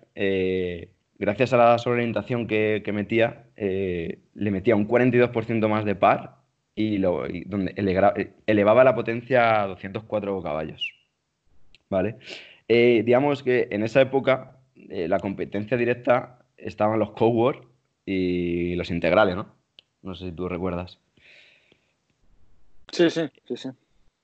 [1.16, 6.38] gracias a la sobreorientación que, metía, le metía un 42% más de par
[6.74, 7.24] y, lo,
[8.46, 10.92] elevaba la potencia a 204 caballos.
[11.88, 12.16] ¿Vale?
[12.68, 17.62] Eh, digamos que en esa época eh, la competencia directa estaban los Coward
[18.04, 19.54] y los integrales, ¿no?
[20.02, 20.98] No sé si tú recuerdas.
[22.92, 23.68] Sí, sí, sí, sí.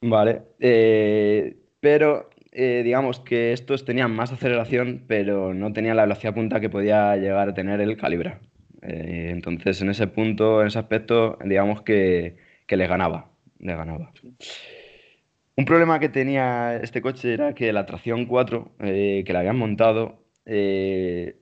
[0.01, 6.61] Vale, eh, pero digamos que estos tenían más aceleración, pero no tenían la velocidad punta
[6.61, 8.41] que podía llegar a tener el Calibra.
[8.83, 14.13] Entonces, en ese punto, en ese aspecto, digamos que, que les ganaba, les ganaba.
[15.57, 19.59] Un problema que tenía este coche era que la tracción 4 eh, que le habían
[19.59, 21.37] montado eh,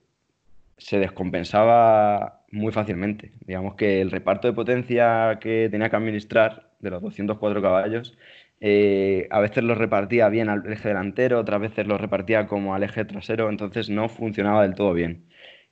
[0.77, 3.31] se descompensaba muy fácilmente.
[3.45, 8.17] Digamos que el reparto de potencia que tenía que administrar de los 204 caballos,
[8.59, 12.83] eh, a veces los repartía bien al eje delantero, otras veces los repartía como al
[12.83, 15.25] eje trasero, entonces no funcionaba del todo bien.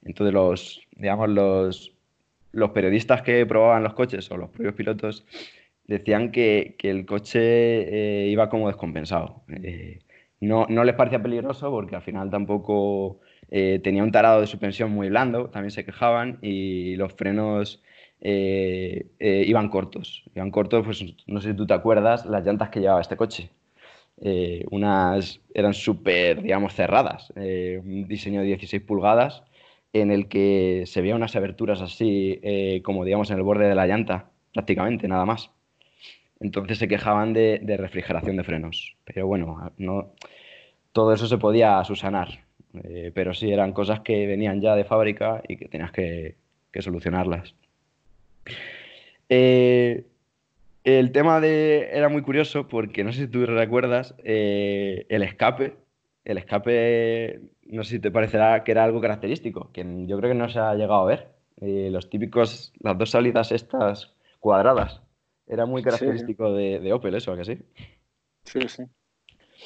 [0.03, 1.93] Entonces los, digamos, los,
[2.53, 5.25] los periodistas que probaban los coches o los propios pilotos
[5.89, 9.41] decían que, que el coche eh, iba como descompensado.
[9.49, 9.99] Eh,
[10.39, 14.91] no, no les parecía peligroso porque al final tampoco eh, tenía un tarado de suspensión
[14.91, 17.81] muy blando, también se quejaban, y los frenos
[18.21, 20.23] iban cortos.
[20.35, 23.49] Iban cortos, pues no sé si tú te acuerdas, las llantas que llevaba este coche.
[24.71, 27.33] Unas eran súper, digamos, cerradas.
[27.35, 29.43] un diseño de 16 pulgadas
[29.93, 32.41] en el que se veía unas aberturas así,
[32.83, 35.51] como digamos, en el borde de la llanta, prácticamente, nada más.
[36.39, 38.95] Entonces se quejaban de, refrigeración de frenos.
[39.05, 40.13] Pero bueno, no,
[40.93, 42.45] todo eso se podía subsanar.
[42.83, 46.35] Eh, pero sí, eran cosas que venían ya de fábrica y que tenías que,
[46.79, 47.55] solucionarlas.
[49.27, 50.05] Eh,
[50.85, 55.75] el tema de era muy curioso porque no sé si tú recuerdas eh, el escape.
[56.23, 60.37] El escape, no sé si te parecerá que era algo característico, que yo creo que
[60.37, 61.27] no se ha llegado a ver.
[61.61, 65.01] Los típicos, las dos salidas estas cuadradas.
[65.49, 67.57] Era muy característico de, de Opel eso, ¿a que sí?
[68.45, 68.83] Sí, sí.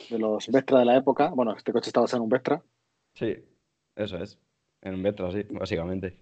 [0.09, 1.29] De los Vectra de la época.
[1.29, 2.63] Bueno, este coche estaba basado en un Vectra.
[3.13, 3.35] Sí,
[3.95, 4.39] eso es.
[4.81, 6.17] En un Vectra, sí, básicamente.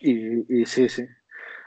[0.00, 1.04] Y, y sí, sí.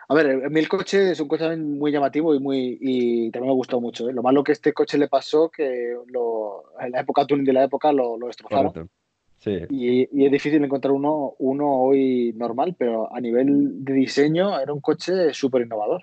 [0.10, 3.52] A ver, a mí el coche es un coche muy llamativo y muy y también
[3.52, 4.10] me gustó mucho.
[4.10, 4.14] ¿eh?
[4.14, 7.66] Lo malo que este coche le pasó que lo, en la época tuning de la
[7.66, 8.72] época lo, lo destrozaron.
[8.72, 8.92] Correcto.
[9.38, 9.60] Sí.
[9.70, 14.74] Y, y es difícil encontrar uno, uno hoy normal, pero a nivel de diseño era
[14.74, 16.02] un coche súper innovador.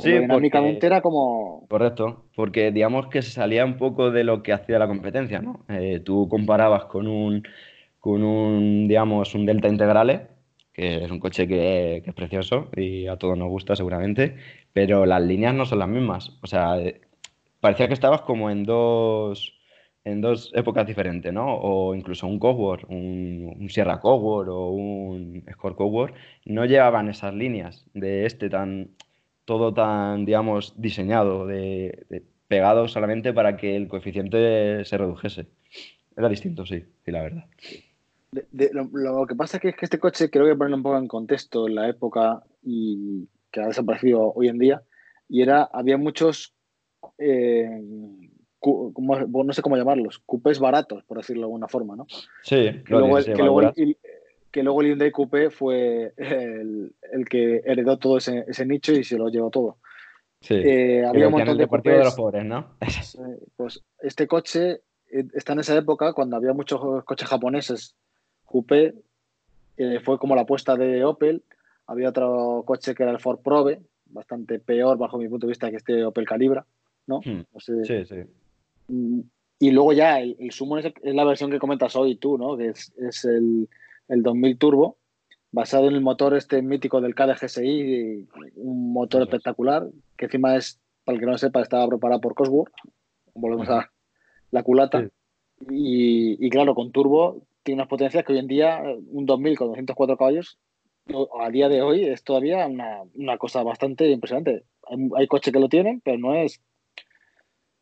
[0.00, 1.66] Sí, dinámicamente porque- era como...
[1.68, 5.64] Correcto, porque digamos que se salía un poco de lo que hacía la competencia, ¿no?
[5.68, 7.42] Eh, tú comparabas con un,
[7.98, 10.28] con un, digamos, un Delta Integrale,
[10.72, 14.36] que es un coche que, que es precioso y a todos nos gusta seguramente,
[14.72, 16.38] pero las líneas no son las mismas.
[16.42, 17.00] O sea, eh,
[17.60, 19.58] parecía que estabas como en dos,
[20.04, 21.54] en dos épocas diferentes, ¿no?
[21.56, 26.14] O incluso un Cosworth, un, un Sierra Cosworth o un Escort Cosworth,
[26.46, 28.90] no llevaban esas líneas de este tan
[29.50, 35.46] todo tan, digamos, diseñado, de, de- pegado solamente para que el coeficiente se redujese.
[36.16, 37.44] Era distinto, sí, sí, la verdad.
[38.30, 40.76] de- de- lo, lo que pasa es que, es que este coche creo que ponerlo
[40.76, 44.82] un poco en contexto en la época y que ha desaparecido hoy en día.
[45.28, 46.54] Y era, había muchos,
[47.18, 47.68] eh,
[48.60, 52.06] cu- como- no sé cómo llamarlos, cupés baratos, por decirlo de alguna forma, ¿no?
[52.44, 53.96] Sí, que luego, el, 16 que, luego el-
[54.50, 59.04] que luego el Hyundai Coupé fue el, el que heredó todo ese, ese nicho y
[59.04, 59.76] se lo llevó todo.
[60.40, 60.54] Sí.
[60.54, 62.40] Eh, había un montón el de deportivo de los coupés.
[62.40, 62.74] pobres, ¿no?
[63.56, 64.80] Pues este coche
[65.12, 67.94] eh, está en esa época cuando había muchos coches japoneses
[68.46, 68.94] coupé,
[69.76, 71.42] eh, fue como la apuesta de Opel.
[71.86, 75.70] Había otro coche que era el Ford Probe, bastante peor bajo mi punto de vista
[75.70, 76.64] que este Opel Calibra,
[77.06, 77.20] ¿no?
[77.24, 78.22] Hmm, No sé, Sí, sí.
[78.88, 79.20] Mm,
[79.58, 82.56] Y luego ya el, el Summon es, es la versión que comentas hoy tú, ¿no?
[82.56, 83.68] Que es, es el,
[84.10, 84.98] el 2000 Turbo,
[85.52, 90.80] basado en el motor este mítico del KD GSI, un motor espectacular, que encima es,
[91.04, 92.72] para el que no sepa, estaba preparado por Cosworth.
[93.34, 93.90] Volvemos a
[94.50, 95.02] la culata.
[95.02, 95.66] Sí.
[95.70, 99.68] Y, y claro, con turbo tiene unas potencias que hoy en día, un 2000 con
[99.68, 100.58] 204 caballos,
[101.40, 104.64] a día de hoy es todavía una, una cosa bastante impresionante.
[104.86, 106.60] Hay, hay coches que lo tienen, pero no es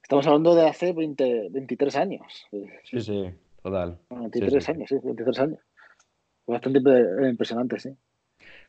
[0.08, 2.46] Estamos hablando de hace 20, 23 años.
[2.84, 3.30] Sí, sí,
[3.62, 3.98] total.
[4.08, 4.72] bueno, Sí, 23 sí.
[4.72, 5.58] años, sí, 23 años.
[6.48, 7.90] Bastante impre- impresionante, sí.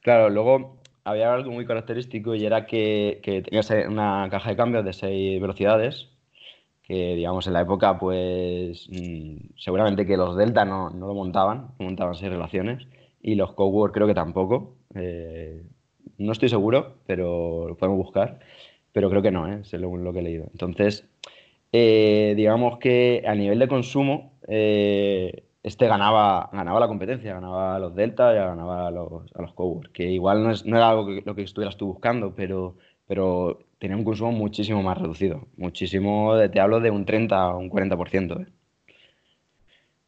[0.02, 4.56] Claro, luego había algo muy característico y era que, que tenía se- una caja de
[4.58, 6.10] cambios de seis velocidades,
[6.84, 11.70] que digamos en la época, pues mm, seguramente que los Delta no, no lo montaban,
[11.80, 12.88] no montaban seis relaciones,
[13.22, 14.76] y los Cosworth creo que tampoco.
[14.96, 15.64] eh,
[16.20, 18.40] no estoy seguro, pero lo podemos buscar,
[18.94, 19.64] pero creo que no, ¿eh?
[19.66, 20.48] según lo que he leído.
[20.52, 21.08] Entonces,
[21.72, 27.80] eh, digamos que a nivel de consumo, eh, este ganaba, ganaba la competencia, ganaba a
[27.80, 30.90] los Delta y ganaba a los, a los Cosworth, que igual no, es- no era
[30.90, 32.76] algo que, lo que estuvieras tú buscando, pero,
[33.08, 37.70] pero tenía un consumo muchísimo más reducido, muchísimo, te hablo de un 30 o un
[37.70, 38.42] 40%.
[38.42, 38.48] ¿eh?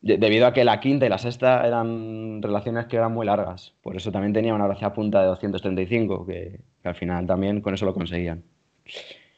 [0.01, 3.73] De- debido a que la quinta y la sexta eran relaciones que eran muy largas,
[3.83, 7.73] por eso también tenía una velocidad punta de 235, que, que al final también con
[7.73, 8.43] eso lo conseguían.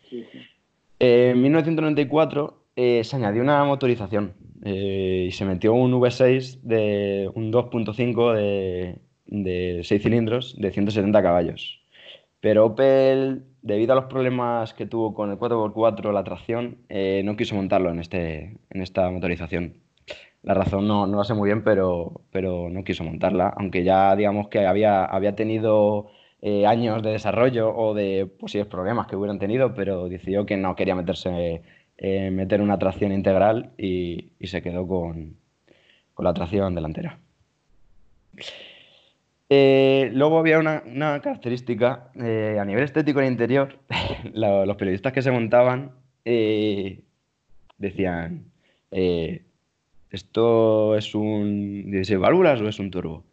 [0.10, 0.26] Sí.
[1.00, 7.30] Eh, En 1994 eh, se añadió una motorización eh, y se metió un V6 de
[7.36, 11.82] un 2.5 de, de 6 cilindros de 170 caballos.
[12.40, 17.38] Pero Opel, debido a los problemas que tuvo con el 4x4, la tracción, eh, no
[17.38, 19.76] quiso montarlo en, este, en esta motorización.
[20.42, 24.14] La razón no, no la sé muy bien, pero, pero no quiso montarla, aunque ya
[24.16, 26.10] digamos que había, había tenido
[26.68, 30.94] años de desarrollo o de posibles problemas que hubieran tenido, pero decidió que no quería
[30.94, 31.62] meterse,
[31.98, 35.36] eh, meter una tracción integral y, se quedó con,
[36.14, 37.20] con la tracción delantera.
[39.50, 43.80] Eh, luego había una, una característica eh, a nivel estético en el interior,
[44.34, 45.92] lo- los periodistas que se montaban
[47.78, 48.46] decían,
[50.10, 53.26] ¿esto es un 16 válvulas o es un turbo?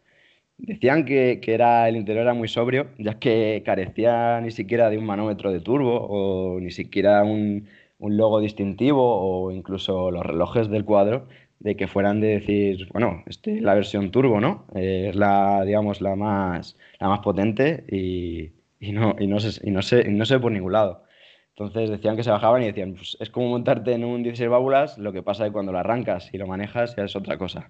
[0.61, 4.97] decían que, que era, el interior era muy sobrio, ya que carecía ni siquiera de
[4.97, 7.67] un manómetro de turbo o ni siquiera un,
[8.01, 11.27] un logo distintivo o incluso los relojes del cuadro
[11.59, 14.65] de que fueran de decir, bueno, este es la versión turbo, ¿no?
[14.73, 19.61] Eh, es la, digamos, la más, la más potente y, y no, y, no se,
[19.67, 21.03] y, no y no ve por ningún lado.
[21.49, 24.97] Entonces decían que se bajaban y decían, pues es como montarte en un 16 válvulas,
[24.97, 27.69] lo que pasa es que cuando lo arrancas y lo manejas ya es otra cosa.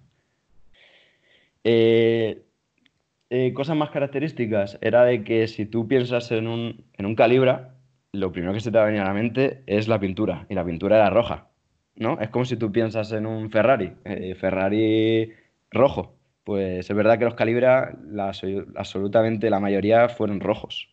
[1.66, 2.44] Eh,
[3.30, 7.71] eh, cosas más características era de que si tú piensas en un, en un calibra,
[8.14, 10.54] lo primero que se te va a venir a la mente es la pintura, y
[10.56, 11.48] la pintura era roja,
[11.96, 12.20] ¿no?
[12.20, 15.32] Es como si tú piensas en un Ferrari, eh, Ferrari
[15.72, 16.14] rojo.
[16.44, 18.34] Pues es verdad que los calibra, la-
[18.76, 20.90] absolutamente la mayoría fueron rojos.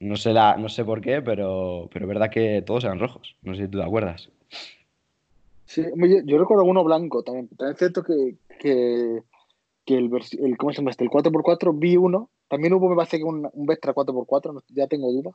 [0.00, 3.36] No sé, la, no sé por qué, pero, pero es verdad que todos eran rojos.
[3.42, 4.30] No sé si tú te acuerdas.
[5.64, 5.82] Sí,
[6.24, 7.48] yo recuerdo uno blanco también.
[7.48, 9.22] También es cierto que, que,
[9.86, 10.10] el,
[10.40, 11.04] el, ¿cómo se llama este?
[11.04, 12.30] El 4x4 vi uno.
[12.48, 15.30] También hubo, me parece que un, un Vectra 4x4, no- ya tengo duda.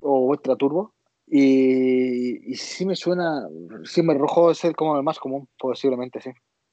[0.00, 0.94] O Vectra Turbo.
[1.28, 3.48] Y, y sí me suena,
[3.84, 6.30] sí me rojo es el como el más común, posiblemente, sí.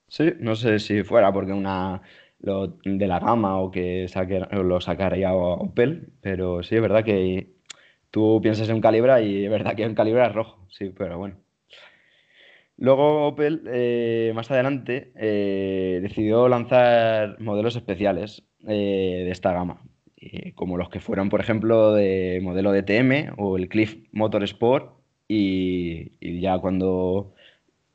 [0.07, 2.01] Sí, no sé si fuera porque una
[2.39, 7.55] lo, de la gama o que saque- lo sacaría Opel, pero sí es verdad que
[8.11, 11.17] tú piensas en un Calibra y es verdad que un Calibra es rojo, sí, pero
[11.17, 11.37] bueno.
[12.77, 19.81] Luego Opel, eh, más adelante, eh, decidió lanzar modelos especiales eh, de esta gama,
[20.31, 24.93] eh, como los que fueron, por ejemplo, de modelo DTM o el Cliff Motorsport
[25.27, 27.33] y, y ya cuando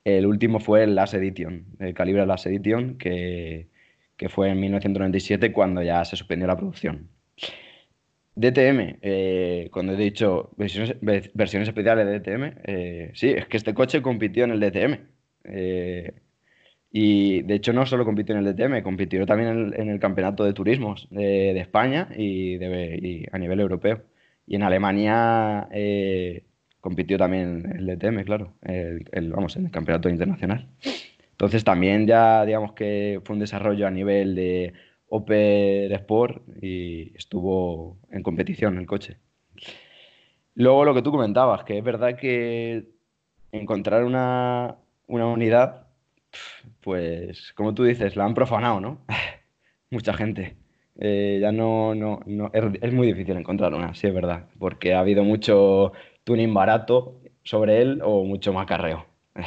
[0.04, 3.68] el último fue el Last Edition, el Calibre Last Edition, que,
[4.16, 7.08] que fue en 1997 cuando ya se suspendió la producción.
[8.36, 13.56] DTM, eh, cuando he dicho versiones, ve- versiones especiales de DTM, eh, sí, es que
[13.56, 14.98] este coche compitió en el DTM.
[16.90, 20.00] Y de hecho no solo compitió en el DTM, compitió también en el, en el
[20.00, 24.02] campeonato de turismos de, de España y, de- y a nivel europeo.
[24.46, 26.44] Y en Alemania eh,
[26.80, 30.68] compitió también en el DTM, claro, el, el- vamos, en el campeonato internacional.
[31.32, 34.72] Entonces también ya digamos que fue un desarrollo a nivel de
[35.08, 39.18] Opel Sport y estuvo en competición el coche.
[40.54, 42.88] Luego lo que tú comentabas, que es verdad que
[43.52, 44.76] encontrar una,
[45.08, 45.87] una unidad,
[46.88, 49.04] pues como tú dices, la han profanado, ¿no?
[49.90, 50.56] Mucha gente.
[50.98, 54.94] Eh, ya no, no, no, es, es muy difícil encontrar una, sí es verdad, porque
[54.94, 55.92] ha habido mucho
[56.24, 59.04] tuning barato sobre él o mucho macarreo.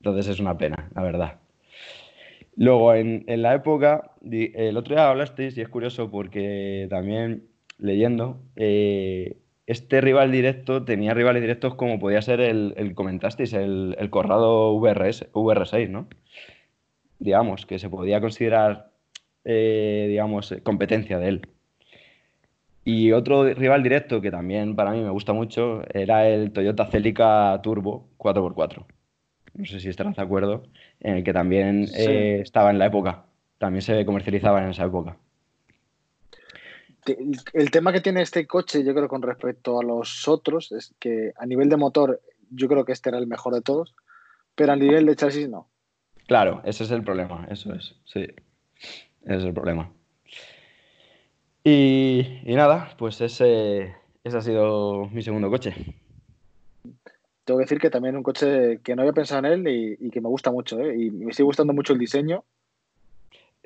[0.00, 1.40] Entonces es una pena, la verdad.
[2.56, 9.36] Luego, en, la época, el otro día hablasteis, y es curioso porque también leyendo, eh,
[9.66, 15.30] este rival directo tenía rivales directos como podía ser el, comentasteis, el, el Corrado VRS,
[15.32, 16.08] VR6, ¿no?
[17.18, 18.90] Digamos, que se podía considerar,
[19.44, 21.48] eh, digamos, eh, competencia de él.
[22.84, 27.58] Y otro rival directo que también para mí me gusta mucho era el Toyota Celica
[27.62, 28.86] Turbo 4x4.
[29.54, 30.62] No sé si estarás de acuerdo,
[31.00, 31.94] en el que también Sí.
[32.06, 33.24] eh, estaba en la época.
[33.58, 35.16] También se comercializaba en esa época.
[37.52, 41.32] El tema que tiene este coche, yo creo, con respecto a los otros, es que
[41.36, 43.94] a nivel de motor, yo creo que este era el mejor de todos,
[44.54, 45.68] pero a nivel de chasis no.
[46.26, 48.20] Claro, ese es el problema, eso es, sí.
[49.24, 49.90] Ese es el problema.
[51.64, 55.74] Y, y nada, pues ese, ese ha sido mi segundo coche.
[57.44, 60.10] Tengo que decir que también un coche que no había pensado en él y, y
[60.10, 60.96] que me gusta mucho, ¿eh?
[60.96, 62.44] Y me sigue gustando mucho el diseño.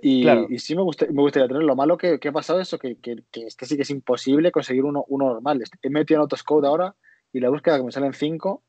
[0.03, 0.47] Y, Claro.
[0.49, 1.63] y sí me, gusta- me gustaría tener.
[1.63, 3.91] Lo malo que, que ha pasado es eso, que, que, que este sí que es
[3.91, 5.61] imposible conseguir uno, uno normal.
[5.63, 6.95] Este- He metido en Autoscode ahora
[7.33, 8.63] y la búsqueda que me salen 5,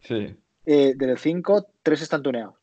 [0.00, 0.34] Sí,
[0.64, 2.54] eh, del 5, 3 están tuneados.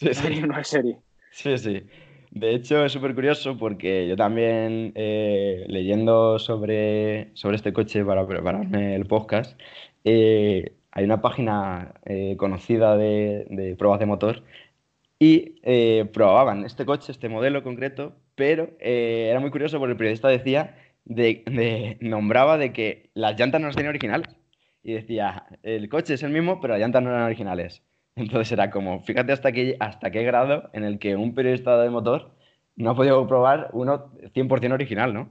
[0.00, 0.42] Sí, hay sí.
[0.64, 0.96] serie.
[1.30, 1.82] Sí, sí.
[2.30, 8.26] De hecho, es súper curioso porque yo también, eh, leyendo sobre, sobre este coche para
[8.26, 9.58] prepararme el podcast,
[10.04, 14.42] eh, hay una página eh, conocida de, de pruebas de motor
[15.18, 20.28] y eh, probaban este coche, este modelo concreto, pero era muy curioso porque el periodista
[20.28, 24.28] decía, de, de- nombraba de que las llantas no las tenía originales.
[24.82, 27.82] Y decía, el coche es el mismo, pero las llantas no eran originales.
[28.16, 31.90] Entonces era como, fíjate hasta qué, hasta qué grado en el que un periodista de
[31.90, 32.30] motor
[32.74, 35.28] no ha podido probar uno 100% original, ¿no?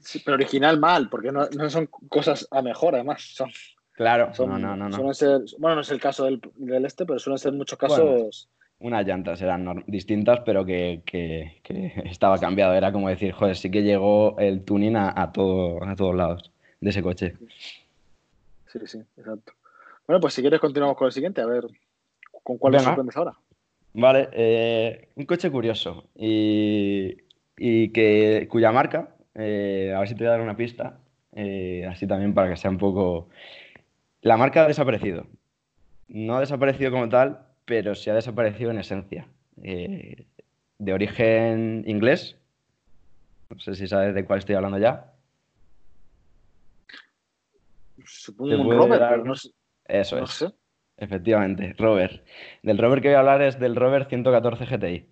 [0.00, 3.22] Sí, pero original mal, porque no, no son cosas a mejor, además.
[3.22, 3.48] Son,
[3.92, 7.18] Claro, son- no, no, no, ser, bueno, no es el caso del, del este, pero
[7.20, 7.98] suelen ser muchos casos.
[7.98, 8.28] Bueno.
[8.80, 12.74] Unas llantas eran distintas, pero que, que- que estaba cambiado.
[12.74, 16.52] Era como decir, joder, sí que llegó el tuning a, a todo, a todos lados
[16.80, 17.36] de ese coche.
[18.66, 19.52] Sí, sí, exacto.
[20.06, 21.66] Bueno, pues si quieres continuamos con el siguiente, a ver
[22.42, 23.32] con cuál nos sorprendes ahora.
[23.94, 27.16] Vale, eh, un coche curioso y,
[27.56, 31.00] y que, cuya marca, eh, a ver si te voy a dar una pista,
[31.32, 33.28] eh, así también para que sea un poco...
[34.20, 35.26] La marca ha desaparecido.
[36.08, 39.28] No ha desaparecido como tal, pero sí ha desaparecido en esencia.
[39.56, 42.36] De origen inglés,
[43.48, 45.12] no sé si sabes de cuál estoy hablando ya.
[48.04, 49.50] Supongo Te un Robert, dar- pero no, sé-
[49.86, 50.30] Eso no es.
[50.30, 50.52] sé.
[50.96, 52.24] Efectivamente, Rover.
[52.62, 55.06] Del Rover que voy a hablar es del Rover 114 GTI.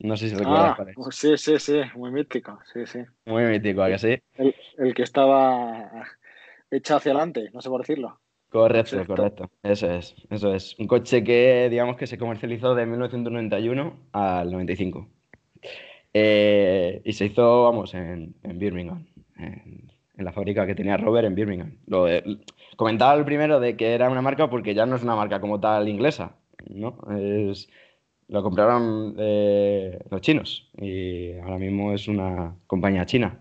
[0.00, 0.94] No sé si recuerdas Ah, cuál es.
[0.96, 3.00] pues sí, sí, sí, muy mítico, sí, sí.
[3.26, 4.18] Muy mítico, ¿a que sí?
[4.34, 6.06] El, el que estaba
[6.70, 8.18] echado hacia adelante, no sé por decirlo.
[8.48, 9.14] Correcto, Correcto.
[9.16, 9.50] correcto.
[9.62, 10.76] Eso es, eso es.
[10.78, 15.08] Un coche que, digamos, que se comercializó de 1991 al 95.
[16.14, 19.06] Eh, y se hizo, vamos, en, en Birmingham,
[19.38, 21.78] en, en la fábrica que tenía Robert en Birmingham.
[21.86, 22.38] Lo de-
[22.76, 25.60] comentaba el primero de que era una marca porque ya no es una marca como
[25.60, 26.36] tal inglesa,
[26.68, 26.96] ¿no?
[27.16, 27.68] Es,
[28.32, 33.38] lo compraron eh, los chinos y ahora mismo es una compañía china.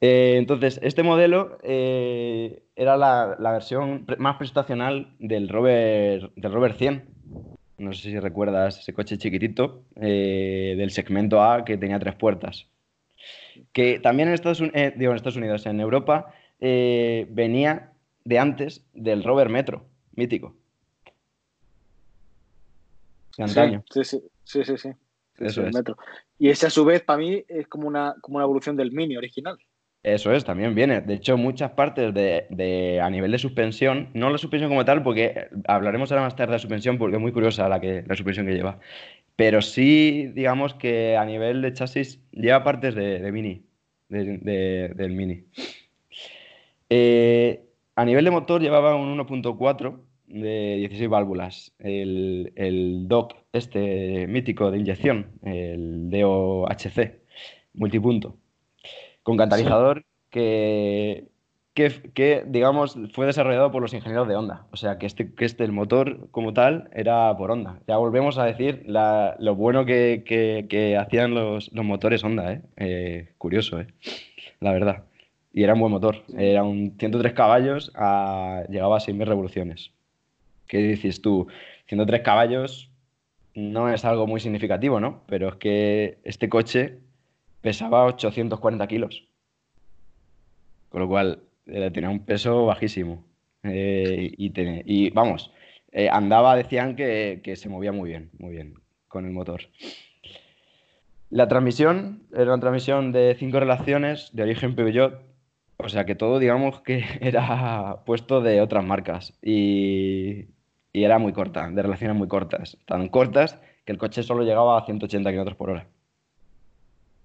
[0.00, 6.72] Eh, entonces, este modelo eh, era la, la versión más prestacional del Rover, del Rover
[6.74, 7.04] 100.
[7.78, 12.66] No sé si recuerdas ese coche chiquitito del segmento A que tenía tres puertas.
[13.72, 16.32] Que también en Estados, digo, en Estados Unidos, en Europa,
[16.64, 17.92] eh, venía
[18.24, 19.84] de antes del Rover Metro,
[20.14, 20.54] mítico.
[23.36, 23.84] De antaño.
[23.90, 24.90] Sí, sí, sí, sí, sí.
[25.38, 25.74] Eso es.
[25.74, 25.96] metro.
[26.38, 29.16] Y ese a su vez para mí es como una, como una evolución del Mini
[29.16, 29.58] original.
[30.04, 31.00] Eso es, también viene.
[31.00, 35.02] De hecho, muchas partes de, de- a nivel de suspensión, no la suspensión como tal,
[35.02, 38.46] porque hablaremos ahora más tarde de suspensión, porque es muy curiosa la, que, la suspensión
[38.46, 38.78] que lleva.
[39.34, 43.64] Pero sí, digamos que a nivel de chasis lleva partes de, de Mini,
[44.08, 45.44] de- de- del Mini.
[46.94, 47.64] Eh,
[47.96, 51.72] a nivel de motor llevaba un 1.4 de 16 válvulas.
[51.78, 57.18] El, el DOC, este mítico de inyección, el DOHC,
[57.72, 58.36] multipunto
[59.22, 61.28] con catalizador que,
[61.72, 64.66] que, que, digamos, fue desarrollado por los ingenieros de Honda.
[64.72, 67.80] O sea, que este, que este el motor como tal era por Honda.
[67.86, 72.52] Ya volvemos a decir la- lo bueno que, que- que hacían los, los motores Honda,
[72.52, 72.62] ¿eh?
[72.76, 73.86] Eh, curioso, ¿eh?
[74.60, 75.04] La verdad.
[75.52, 76.22] Y era un buen motor.
[76.36, 77.88] Era un 103 caballos,
[78.68, 79.90] llegaba a 6.000 revoluciones.
[80.66, 81.46] ¿Qué dices tú?
[81.86, 82.90] 103 caballos
[83.54, 85.22] no es algo muy significativo, ¿no?
[85.26, 86.98] Pero es que este coche
[87.60, 89.28] pesaba 840 kilos.
[90.88, 93.24] Con lo cual eh, tenía un peso bajísimo.
[93.62, 95.52] Eh, y, te- y, vamos,
[95.92, 98.74] eh, andaba, decían que, que se movía muy bien, muy bien
[99.08, 99.68] con el motor.
[101.30, 105.20] La transmisión era una transmisión de cinco relaciones de origen Peugeot,
[105.84, 110.46] o sea que todo, digamos, que era puesto de otras marcas y,
[110.92, 114.78] y era muy corta, de relaciones muy cortas, tan cortas que el coche solo llegaba
[114.78, 115.86] a 180 km por hora.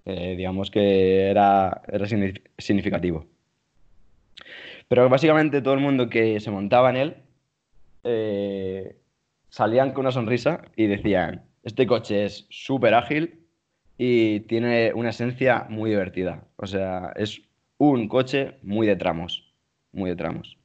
[0.06, 3.26] Eh, digamos que era, era signi- significativo.
[4.88, 7.18] Pero básicamente todo el mundo que se montaba en él
[8.04, 8.96] eh,
[9.50, 13.46] salían con una sonrisa y decían, este coche es súper ágil
[13.98, 16.46] y tiene una esencia muy divertida.
[16.56, 17.42] O sea, es
[17.78, 19.54] un coche muy de tramos,
[19.92, 20.58] muy de tramos.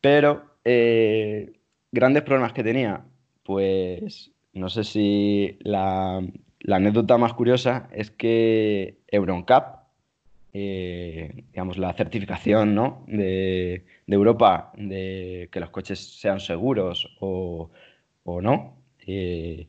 [0.00, 1.52] Pero eh,
[1.90, 3.04] grandes problemas que tenía,
[3.42, 6.22] pues no sé si la,
[6.68, 9.84] anécdota más curiosa es que EuronCap,
[10.52, 13.04] eh, digamos, la certificación ¿no?
[13.06, 17.70] de, Europa de que los coches sean seguros o,
[18.24, 18.76] o no,
[19.06, 19.68] eh,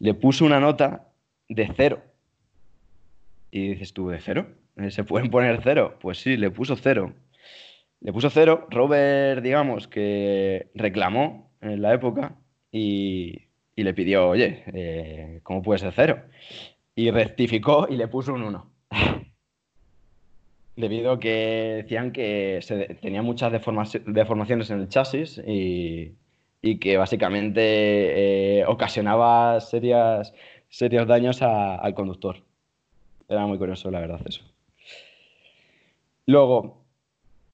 [0.00, 1.08] le puso una nota
[1.48, 2.02] de cero.
[3.50, 4.46] Y dices tú, ¿de cero?
[4.76, 5.98] Eh, ¿Se pueden poner cero?
[6.00, 7.14] Pues sí, le puso cero.
[8.00, 8.66] Le puso cero.
[8.70, 12.36] Robert, digamos, que reclamó en la época
[12.70, 16.22] y, y le pidió, oye, eh, ¿cómo puede ser cero?
[16.94, 18.70] Y rectificó y le puso un 1.
[20.76, 26.16] Debido a que decían que se, tenía muchas deformaci- deformaciones en el chasis y,
[26.62, 30.32] y que básicamente eh, ocasionaba serias,
[30.70, 32.42] serios daños al conductor.
[33.28, 34.42] Era muy curioso, la verdad, eso.
[36.26, 36.84] Luego,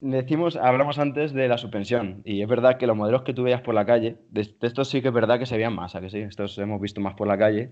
[0.00, 3.62] decimos, hablamos antes de la suspensión, y es verdad que los modelos que tú veías
[3.62, 6.00] por la calle, de, de estos sí que es verdad que se veían más, ¿a
[6.00, 6.18] que sí?
[6.20, 7.70] Estos hemos visto más por la calle.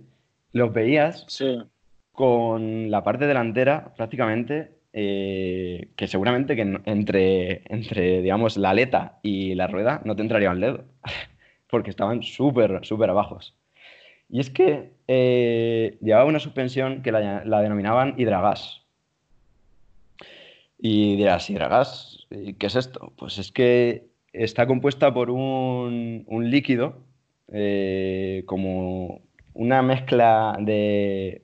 [0.52, 1.58] Los veías Sí,
[2.12, 9.54] con la parte delantera prácticamente, eh, que seguramente que entre, entre, digamos, la aleta y
[9.54, 10.84] la rueda no te entraría el dedo,
[11.70, 13.54] porque estaban súper, súper abajos.
[14.28, 18.85] Y es que eh, llevaba una suspensión que la, la denominaban hidragas.
[20.78, 21.48] Y dirás,
[22.30, 23.12] ¿y ¿qué es esto?
[23.16, 27.04] Pues es que está compuesta por un, líquido
[27.52, 29.22] eh, como
[29.54, 31.42] una mezcla de-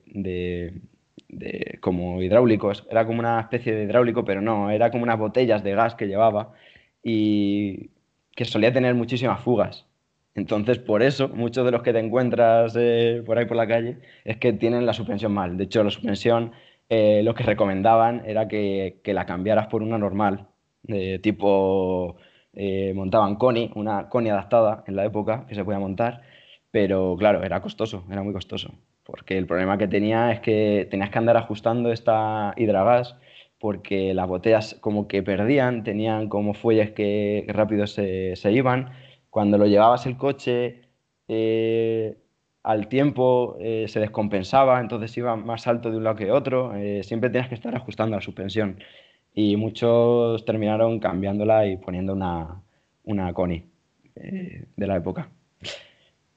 [1.81, 5.73] como hidráulicos, era como una especie de hidráulico, pero no, era como unas botellas de
[5.75, 6.53] gas que llevaba
[7.03, 7.89] y
[8.35, 9.85] que solía tener muchísimas fugas.
[10.35, 13.99] Entonces, por eso, muchos de los que te encuentras eh, por ahí por la calle
[14.23, 15.57] es que tienen la suspensión mal.
[15.57, 16.53] De hecho, la suspensión,
[16.89, 20.47] eh, lo que recomendaban era que, que la cambiaras por una normal,
[20.83, 22.17] de tipo,
[22.53, 26.21] eh, montaban Koni, una Koni adaptada en la época que se podía montar,
[26.71, 28.73] pero claro, era costoso, era muy costoso,
[29.03, 33.15] porque el problema que tenía es que tenías que andar ajustando esta hidragas
[33.63, 38.91] porque las botellas como que perdían, tenían como fuelles que rápido se, se iban.
[39.29, 40.81] Cuando lo llevabas el coche,
[41.29, 42.17] eh,
[42.63, 46.75] al tiempo eh, se descompensaba, entonces iba más alto de un lado que otro.
[46.75, 48.79] eh, siempre tenías que estar ajustando la suspensión.
[49.33, 52.61] Y muchos terminaron cambiándola y poniendo una,
[53.03, 53.65] una Koni
[54.15, 55.29] eh, de la época.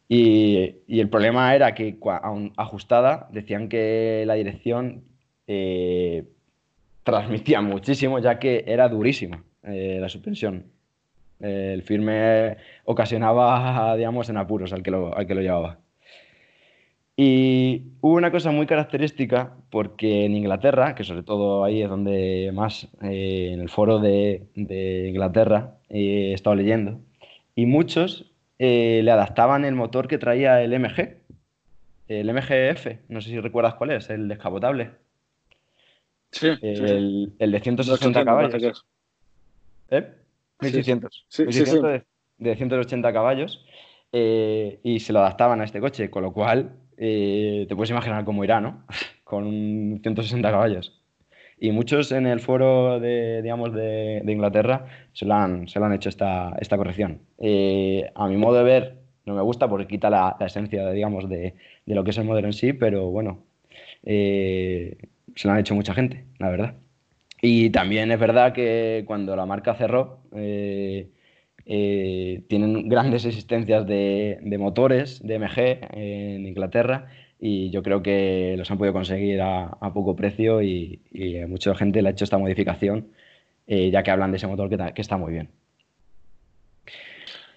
[0.08, 5.04] Y, el problema era que aun ajustada decían que la dirección
[5.46, 6.24] eh,
[7.04, 10.66] transmitía muchísimo ya que era durísima la suspensión.
[11.40, 15.80] El firme ocasionaba, digamos, en apuros al que lo, al que lo llevaba.
[17.16, 22.50] Y hubo una cosa muy característica porque en Inglaterra, que sobre todo ahí es donde
[22.52, 27.00] más, eh, en el foro de, de Inglaterra, eh, he estado leyendo,
[27.54, 31.16] y muchos eh, le adaptaban el motor que traía el MG,
[32.08, 34.90] el MGF, no sé si recuerdas cuál es, el descapotable,
[36.32, 36.82] Sí, sí, sí.
[36.82, 38.84] el, el de 160 800 caballos.
[39.90, 40.12] ¿Eh?
[40.60, 41.26] 1600.
[41.28, 42.04] Sí, sí, 1600 De,
[42.50, 43.64] de 180 caballos
[44.12, 48.24] eh, y se lo adaptaban a este coche, con lo cual eh, te puedes imaginar
[48.24, 48.84] cómo irá, ¿no?
[49.24, 51.02] Con un 160 caballos.
[51.58, 55.86] Y muchos en el foro de, digamos, de, de Inglaterra se lo han, se lo
[55.86, 57.20] han hecho esta, esta corrección.
[57.38, 61.28] Eh, a mi modo de ver, no me gusta porque quita la, la esencia, digamos,
[61.28, 61.54] de,
[61.86, 63.44] de lo que es el modelo en sí, pero bueno,
[64.04, 64.98] eh,
[65.34, 66.74] se lo han hecho mucha gente, la verdad.
[67.42, 71.10] Y también es verdad que cuando la marca cerró, eh,
[71.66, 77.08] eh, tienen grandes existencias de, de motores de MG en Inglaterra
[77.38, 81.46] y yo creo que los han podido conseguir a, a poco precio y, y a
[81.46, 83.08] mucha gente le ha hecho esta modificación,
[83.66, 85.50] eh, ya que hablan de ese motor que, está muy bien.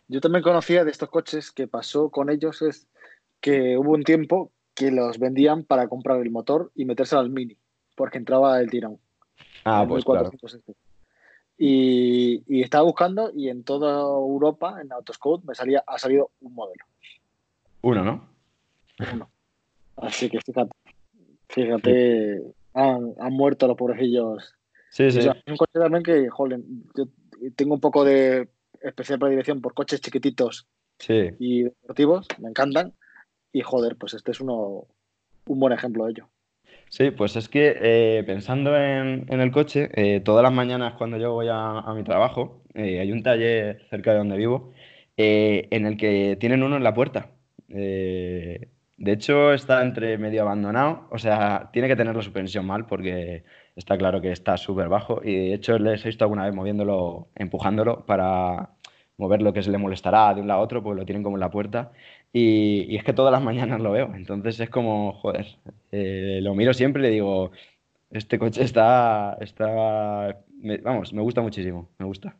[0.07, 2.87] Yo también conocía de estos coches que pasó con ellos es
[3.41, 7.55] que hubo un tiempo que los vendían para comprar el motor y metérselo al Mini,
[7.95, 8.97] porque entraba el tirón.
[9.63, 10.31] Ah, pues claro.
[10.31, 10.75] 1400.
[11.61, 16.55] Y, y estaba buscando y en toda Europa, en Autoscout, me salía, ha salido un
[16.55, 16.85] modelo.
[17.81, 18.29] Uno, ¿no?
[19.13, 19.29] Uno.
[19.97, 20.71] Así que fíjate,
[21.49, 22.41] fíjate,
[22.73, 24.55] han, han muerto los pobrecillos.
[24.89, 25.19] Sí, sí.
[25.19, 26.61] O sea, es un coche también que, joder,
[26.95, 27.05] yo
[27.57, 28.47] tengo un poco de
[28.81, 30.65] especial predilección por coches chiquititos
[30.99, 31.29] Sí.
[31.39, 32.93] y deportivos, me encantan.
[33.51, 34.85] Y joder, pues este es uno
[35.47, 36.29] un buen ejemplo de ello.
[36.89, 41.33] Sí, pues es que eh, pensando en, el coche, eh, todas las mañanas cuando yo
[41.33, 44.71] voy a, mi trabajo, eh, hay un taller cerca de donde vivo
[45.15, 47.29] eh, en el que tienen uno en la puerta.
[47.67, 53.43] De hecho, está entre medio abandonado, o sea, tiene que tener la suspensión mal porque
[53.75, 57.29] está claro que está súper bajo y de hecho les he visto alguna vez moviéndolo,
[57.35, 58.71] empujándolo para
[59.17, 61.37] mover lo que se le molestará de un lado a otro, pues lo tienen como
[61.37, 61.91] en la puerta
[62.31, 65.47] y, es que todas las mañanas lo veo, entonces es como, joder,
[65.91, 67.51] eh, lo miro siempre y le digo,
[68.11, 70.37] este coche está, está,
[70.83, 72.35] vamos, me gusta muchísimo, me gusta.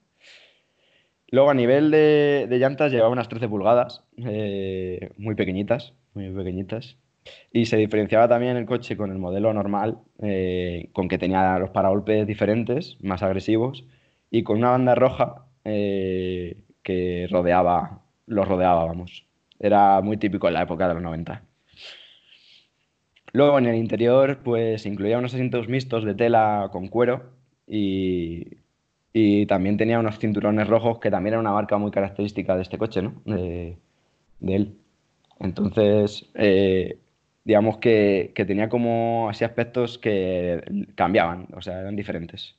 [1.31, 6.97] Luego a nivel de, llantas llevaba unas 13 pulgadas, eh, muy pequeñitas, muy pequeñitas.
[7.51, 11.69] Y se diferenciaba también el coche con el modelo normal, eh, con que tenía los
[11.69, 13.85] paragolpes diferentes, más agresivos,
[14.31, 19.28] y con una banda roja que rodeaba, los rodeaba, vamos.
[19.59, 21.43] Era muy típico en la época de los 90.
[23.33, 27.31] Luego en el interior, pues incluía unos asientos mixtos de tela con cuero
[27.67, 28.57] y,
[29.13, 32.77] y también tenía unos cinturones rojos que también era una marca muy característica de este
[32.77, 33.21] coche, ¿no?
[33.25, 33.77] De,
[34.41, 34.77] él.
[35.39, 36.99] Entonces, eh,
[37.43, 40.61] digamos que, que tenía como así aspectos que
[40.95, 42.55] cambiaban, o sea, eran diferentes.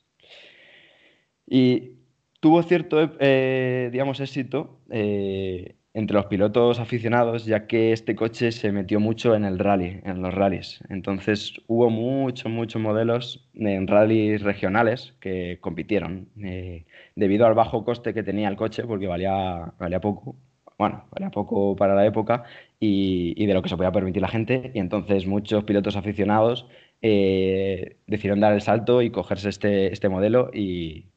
[1.47, 1.95] Y
[2.39, 8.71] tuvo cierto, eh, digamos, éxito eh, entre los pilotos aficionados, ya que este coche se
[8.71, 10.79] metió mucho en el rally, en los rallies.
[10.89, 16.85] Entonces hubo muchos, muchos modelos en rallies regionales que compitieron, eh,
[17.15, 20.35] debido al bajo coste que tenía el coche, porque valía, valía poco,
[20.77, 22.43] bueno, valía poco para la época
[22.79, 24.71] y, de lo que se podía permitir la gente.
[24.73, 26.67] Y entonces muchos pilotos aficionados
[27.01, 31.07] eh, decidieron dar el salto y cogerse este, este modelo y,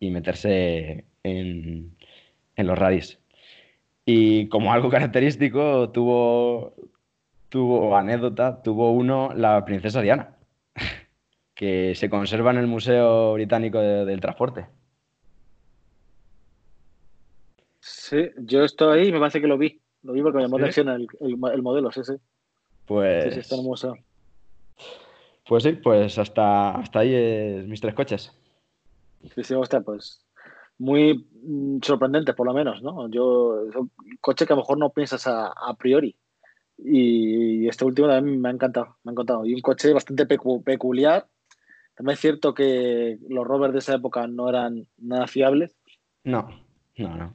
[0.00, 1.96] y meterse en,
[2.56, 3.23] en los rallies.
[4.06, 6.74] Y como algo característico, tuvo,
[7.48, 10.36] tuvo anécdota, tuvo uno la princesa Diana,
[11.54, 14.66] que se conserva en el Museo Británico de- del Transporte.
[17.80, 19.80] Sí, yo estoy ahí y me parece que lo vi.
[20.02, 20.60] Lo vi porque me llamó ¿Sí?
[20.62, 22.12] la atención el, el- el modelo, sí, sí.
[22.14, 22.20] Sí,
[22.86, 23.96] Pues, sí, está en el museo.
[25.46, 28.32] pues sí, pues hasta, hasta ahí es mis tres coches.
[29.34, 30.23] Sí, sí, hostia, pues
[30.78, 33.08] muy mm, sorprendente, por lo menos, ¿no?
[33.08, 36.16] Yo, es un coche que a lo mejor no piensas a, a priori.
[36.78, 39.46] Y este último también me ha encantado, me ha encantado.
[39.46, 41.26] Y un coche bastante pecu- peculiar.
[41.94, 45.76] También es cierto que los rovers de esa época no eran nada fiables
[46.24, 46.48] No,
[46.96, 47.34] no, no.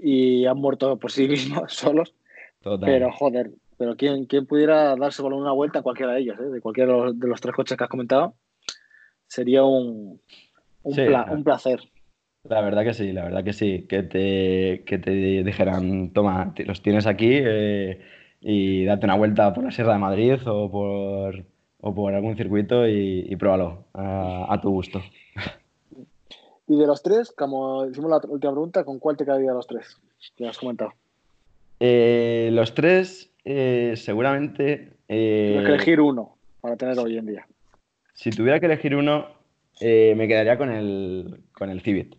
[0.00, 2.14] y han muerto por sí mismos solos.
[2.62, 2.86] Total.
[2.88, 6.44] Pero joder, pero ¿quién, quién pudiera darse por una vuelta a cualquiera de ellos, ¿eh?
[6.44, 8.34] de cualquiera de los, de los tres coches que has comentado?
[9.26, 10.20] Sería un,
[10.84, 11.32] un, Sí, pla- claro.
[11.36, 11.80] un placer.
[12.48, 13.86] La verdad que sí, la verdad que sí.
[13.88, 18.00] Que te, que te dijeran, toma, los tienes aquí eh,
[18.40, 21.44] y date una vuelta por la Sierra de Madrid o por,
[21.80, 25.00] o por algún circuito y, y pruébalo a, a tu gusto.
[26.68, 29.68] Y de los tres, como hicimos la última pregunta, ¿con cuál te quedaría de los
[29.68, 30.00] tres?
[30.36, 30.92] Que has comentado.
[31.78, 37.46] Eh, los tres, eh, seguramente, eh, Tienes que elegir uno para tener hoy en día.
[38.14, 39.28] si tuviera que elegir uno,
[39.80, 42.16] me quedaría con el, con el Civic.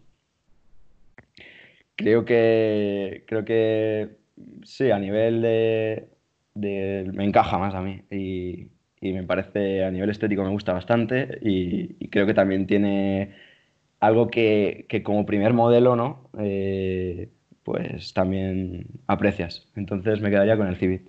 [1.98, 4.18] Creo que, creo que
[4.64, 6.08] sí, a nivel de,
[7.12, 8.70] me encaja más a mí y,
[9.02, 13.36] y me parece a nivel estético me gusta bastante y, y creo que también tiene
[14.00, 16.30] algo que, que como primer modelo, ¿no?
[16.38, 17.30] Eh,
[17.64, 19.68] pues también aprecias.
[19.76, 21.02] Entonces me quedaría con el Civic.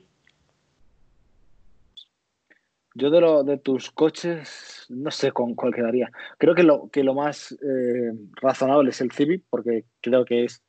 [2.94, 6.10] Yo de, lo, de tus coches, no sé con cuál quedaría.
[6.38, 10.64] Creo que lo, que lo más eh, razonable es el Civic, porque creo que es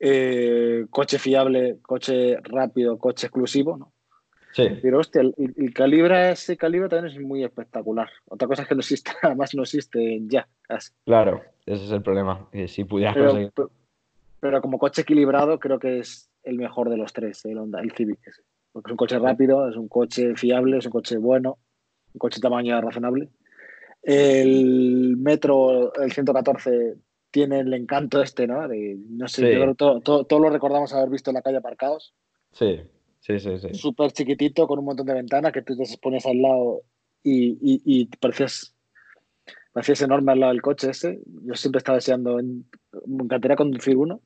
[0.00, 3.92] eh, coche fiable, coche rápido, coche exclusivo, ¿no?
[4.52, 8.08] Sí, Pero hostia, el, el Calibra, ese Calibra también es muy espectacular.
[8.26, 10.92] Otra cosa es que no existe, además no existe ya, casi.
[11.04, 12.48] claro, ese es el problema.
[12.50, 13.52] que si pudieras Pero, conseguir...
[13.54, 13.70] pero-
[14.38, 17.90] pero como coche equilibrado, creo que es el mejor de los tres, el Honda, el
[17.92, 18.18] Civic.
[18.26, 18.42] ese.
[18.72, 21.58] Porque es un coche rápido, es un coche fiable, es un coche bueno,
[22.14, 23.30] un coche de tamaño razonable.
[24.02, 26.94] El Metro, el 114,
[27.36, 28.66] tiene el encanto este, ¿no?
[28.66, 29.52] De, no sé, Sí.
[29.52, 32.14] yo creo que todo- todo- todos lo recordamos haber visto en la calle aparcados.
[32.52, 32.80] Sí,
[33.20, 33.74] sí, sí, sí.
[33.74, 36.80] Súper chiquitito, con un montón de ventanas que tú te pones al lado
[37.22, 38.74] y, y, y parecías,
[39.74, 41.20] parecías enorme al lado del coche ese.
[41.44, 42.64] Yo siempre estaba deseando, en-
[43.06, 44.22] me encantaría conducir uno.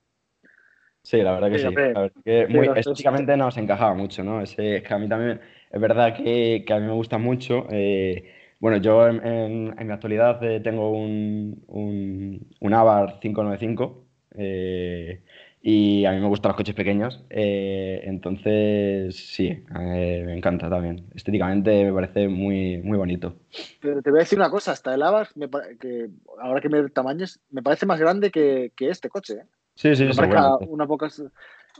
[1.02, 1.74] Sí, la verdad que Sí, sí.
[1.74, 4.40] La verdad que muy, estéticamente nos encajaba mucho, ¿no?
[4.40, 5.40] Ese, es que a mí también,
[5.72, 7.66] es verdad que, que a mí me gusta mucho.
[7.70, 14.04] eh, bueno, yo en, en- en mi actualidad eh, tengo un, un, un Abarth 595
[14.36, 15.22] eh,
[15.62, 17.24] y a mí me gustan los coches pequeños.
[17.30, 21.06] eh, entonces, sí, me encanta también.
[21.14, 23.36] Estéticamente me parece muy, muy bonito.
[23.80, 25.48] Pero te voy a decir una cosa, hasta el Abarth, me
[25.78, 26.08] que
[26.40, 29.42] ahora que me tamaños, me parece más grande que, que este coche.
[29.74, 30.66] Sí, sí, seguramente.
[30.68, 31.08] una poca...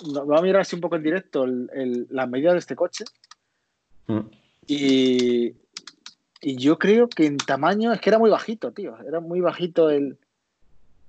[0.03, 3.05] Voy a mirar así un poco en directo el- el- la medida de este coche
[4.07, 4.21] Mm.
[4.67, 5.55] y,
[6.43, 8.97] y yo creo que en tamaño es que era muy bajito, tío.
[9.07, 10.19] Era muy bajito el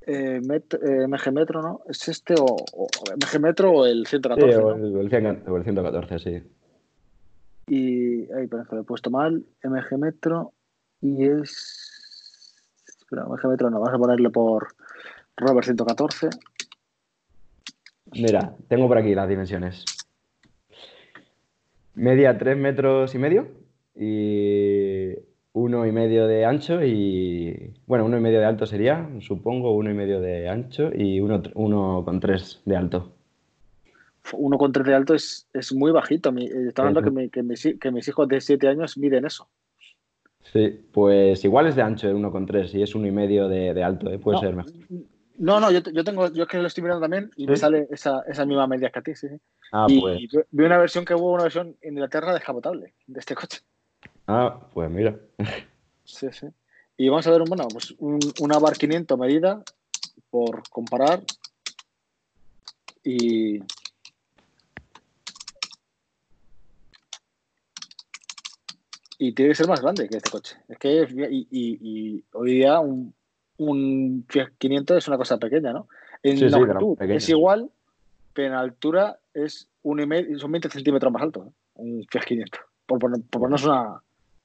[0.05, 1.81] eh, met- eh, MG Metro, ¿no?
[1.87, 4.57] ¿Es este o, o MG Metro o el Sí, 114?
[4.57, 4.85] o ¿no?
[4.87, 6.43] el, o el 100 o el 114, sí.
[7.67, 8.31] Y.
[8.33, 9.45] Ay, perdón, que lo he puesto mal.
[9.63, 10.53] MG Metro.
[11.01, 12.53] Y es.
[12.99, 14.67] Espera, MG Metro no, vamos a ponerle por
[15.37, 16.29] Robert 114.
[18.13, 19.85] Mira, tengo por aquí las dimensiones.
[21.93, 23.47] Media 3 metros y medio
[23.95, 25.13] y
[25.53, 29.91] uno y medio de ancho y bueno, uno y medio de alto sería, supongo, uno
[29.91, 33.13] y medio de ancho y uno, uno con tres de alto.
[34.33, 36.31] 1,3 de alto es, es muy bajito.
[36.31, 37.15] Mi, eh, está hablando Sí, que, sí.
[37.15, 39.49] mi- que mis, hi- que mis hijos de 7 años miden eso.
[40.53, 43.47] Sí, pues igual es de ancho el uno con tres y es uno y medio
[43.47, 44.19] de, de alto, ¿eh?
[44.19, 44.71] Puede no, ser mejor.
[45.37, 47.87] No, no, yo, yo tengo, yo es que lo estoy mirando también y me sale
[47.89, 49.27] esa, esa misma media que a ti, sí.
[49.71, 53.19] Ah, y pues, vi- vi una versión que hubo una versión en Inglaterra descapotable de
[53.19, 53.59] este coche.
[54.27, 55.19] Ah, pues mira.
[56.03, 56.47] Sí, sí.
[56.97, 59.63] Y vamos a ver, bueno, pues un, una bar 500 medida
[60.29, 61.23] por comparar.
[63.03, 63.59] Y.
[69.17, 70.57] Y tiene que ser más grande que este coche.
[70.67, 73.13] Es que y, y- y hoy día un,
[73.57, 75.87] un Fiat 500 es una cosa pequeña, ¿no?
[76.23, 77.69] En Sí, longitud es igual,
[78.33, 81.51] pero en altura es un y medio, son 20 centímetros más alto, ¿eh?
[81.75, 82.61] un Fiat 500.
[82.87, 84.01] Por, poner- por ponernos una,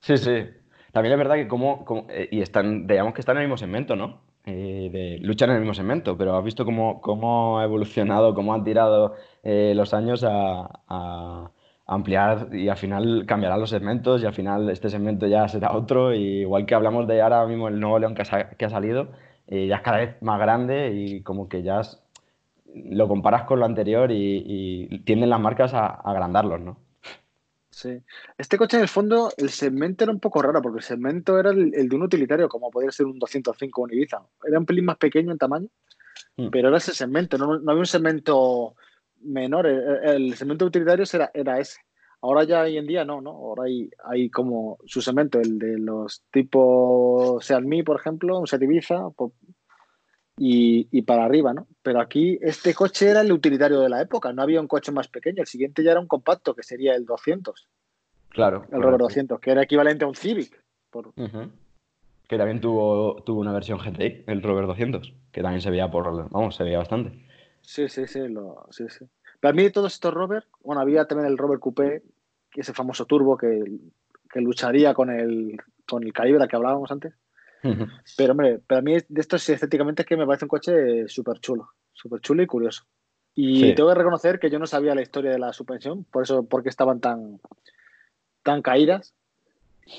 [0.07, 0.45] Sí, sí.
[0.93, 3.57] También es verdad que como, como- eh, y están, digamos que están en el mismo
[3.59, 4.21] segmento, ¿no?
[4.45, 8.55] eh, de luchar en el mismo segmento, pero has visto cómo, cómo ha evolucionado, cómo
[8.55, 11.51] han tirado eh, los años a, a
[11.87, 16.15] ampliar y al final cambiarán los segmentos y al final este segmento ya será otro.
[16.15, 19.09] Y igual que hablamos de ahora mismo el nuevo León que ha, que ha salido,
[19.49, 22.01] eh, ya es cada vez más grande y como que ya es-
[22.75, 24.45] lo comparas con lo anterior y,
[24.91, 26.79] y tienden las marcas a, a agrandarlos, ¿no?
[27.77, 27.91] Sí.
[28.39, 31.51] Este coche, en el fondo, el segmento era un poco raro, porque el segmento era
[31.51, 34.23] el, el de un utilitario, como podría ser un 205 o un Ibiza.
[34.49, 35.69] Era un pelín más pequeño en tamaño,
[36.39, 36.49] Mm.
[36.51, 38.75] pero era ese segmento, no, no había un segmento
[39.21, 39.67] menor.
[39.67, 41.81] El, el segmento de utilitarios era, era ese.
[42.23, 43.31] Ahora ya hoy en día no, ¿no?
[43.33, 48.47] Ahora hay, hay como su segmento, el de los tipos Seat Mii, por ejemplo, un
[48.47, 49.35] Seat Ibiza, po-
[50.39, 51.67] y, y para arriba, ¿no?
[51.83, 55.09] Pero aquí este coche era el utilitario de la época, no había un coche más
[55.09, 55.41] pequeño.
[55.43, 57.69] El siguiente ya era un compacto, que sería el 200.
[58.29, 58.65] Claro.
[58.65, 59.05] El Rover correcto.
[59.05, 60.63] 200, que era equivalente a un Civic.
[60.91, 61.13] Por...
[62.29, 66.29] Que también tuvo, tuvo una versión GTI, el Rover 200, que también se veía por,
[66.31, 67.25] vamos, se veía bastante.
[67.63, 69.07] Sí, sí, sí, lo- sí, sí.
[69.41, 72.03] Para mí todos estos Rover, bueno, había también el Rover Coupé,
[72.55, 73.63] ese famoso turbo que,
[74.31, 75.57] que lucharía con el,
[75.87, 77.15] con el Calibra que hablábamos antes.
[78.17, 81.39] Pero, hombre, para mí de estos sí, estéticamente es que me parece un coche súper
[81.41, 82.85] chulo, súper chulo y curioso.
[83.35, 83.75] Y Sí.
[83.75, 86.69] tengo que reconocer que yo no sabía la historia de la suspensión, por eso, porque
[86.71, 87.39] estaban tan,
[88.43, 89.15] tan caídas.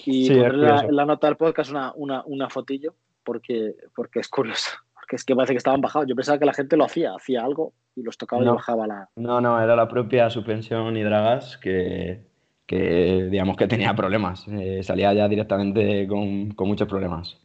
[0.05, 4.71] Y Sí, la, la nota del podcast una, una, una fotillo, porque, porque es curioso.
[5.07, 6.05] Porque es que parece que estaban bajados.
[6.09, 8.55] Yo pensaba que la gente lo hacía, hacía algo y los tocaba y No.
[8.55, 9.09] bajaba la.
[9.15, 12.25] No, no, era la propia suspensión y dragas que,
[12.65, 14.45] que digamos que tenía problemas.
[14.49, 17.37] Eh, salía ya directamente con, con muchos problemas.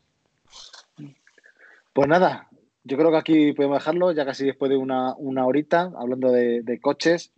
[1.93, 2.49] Pues nada,
[2.85, 6.63] yo creo que aquí podemos dejarlo, ya casi después de una, una horita, hablando de,
[6.63, 7.33] de coches.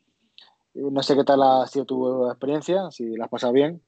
[0.75, 3.81] No sé qué tal ha sido tu experiencia, si la has pasado bien.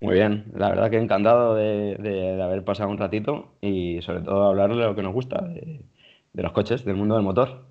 [0.00, 4.22] Muy bien, la verdad que encantado de, de- de haber pasado un ratito y sobre
[4.22, 5.84] todo hablar de lo que nos gusta, de,
[6.32, 7.66] los coches, del mundo del motor.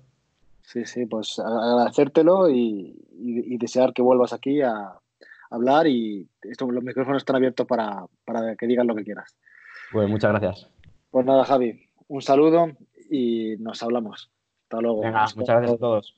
[0.62, 4.92] Sí, sí, pues agradecértelo y, y- y desear que vuelvas aquí a
[5.50, 9.36] hablar y esto, los micrófonos están abiertos para, para que digas lo que quieras.
[9.92, 10.70] Pues muchas gracias.
[11.10, 12.72] Pues nada, Javi, un saludo
[13.10, 14.30] y nos hablamos.
[14.64, 15.02] Hasta luego.
[15.02, 16.14] Muchas gracias a todos.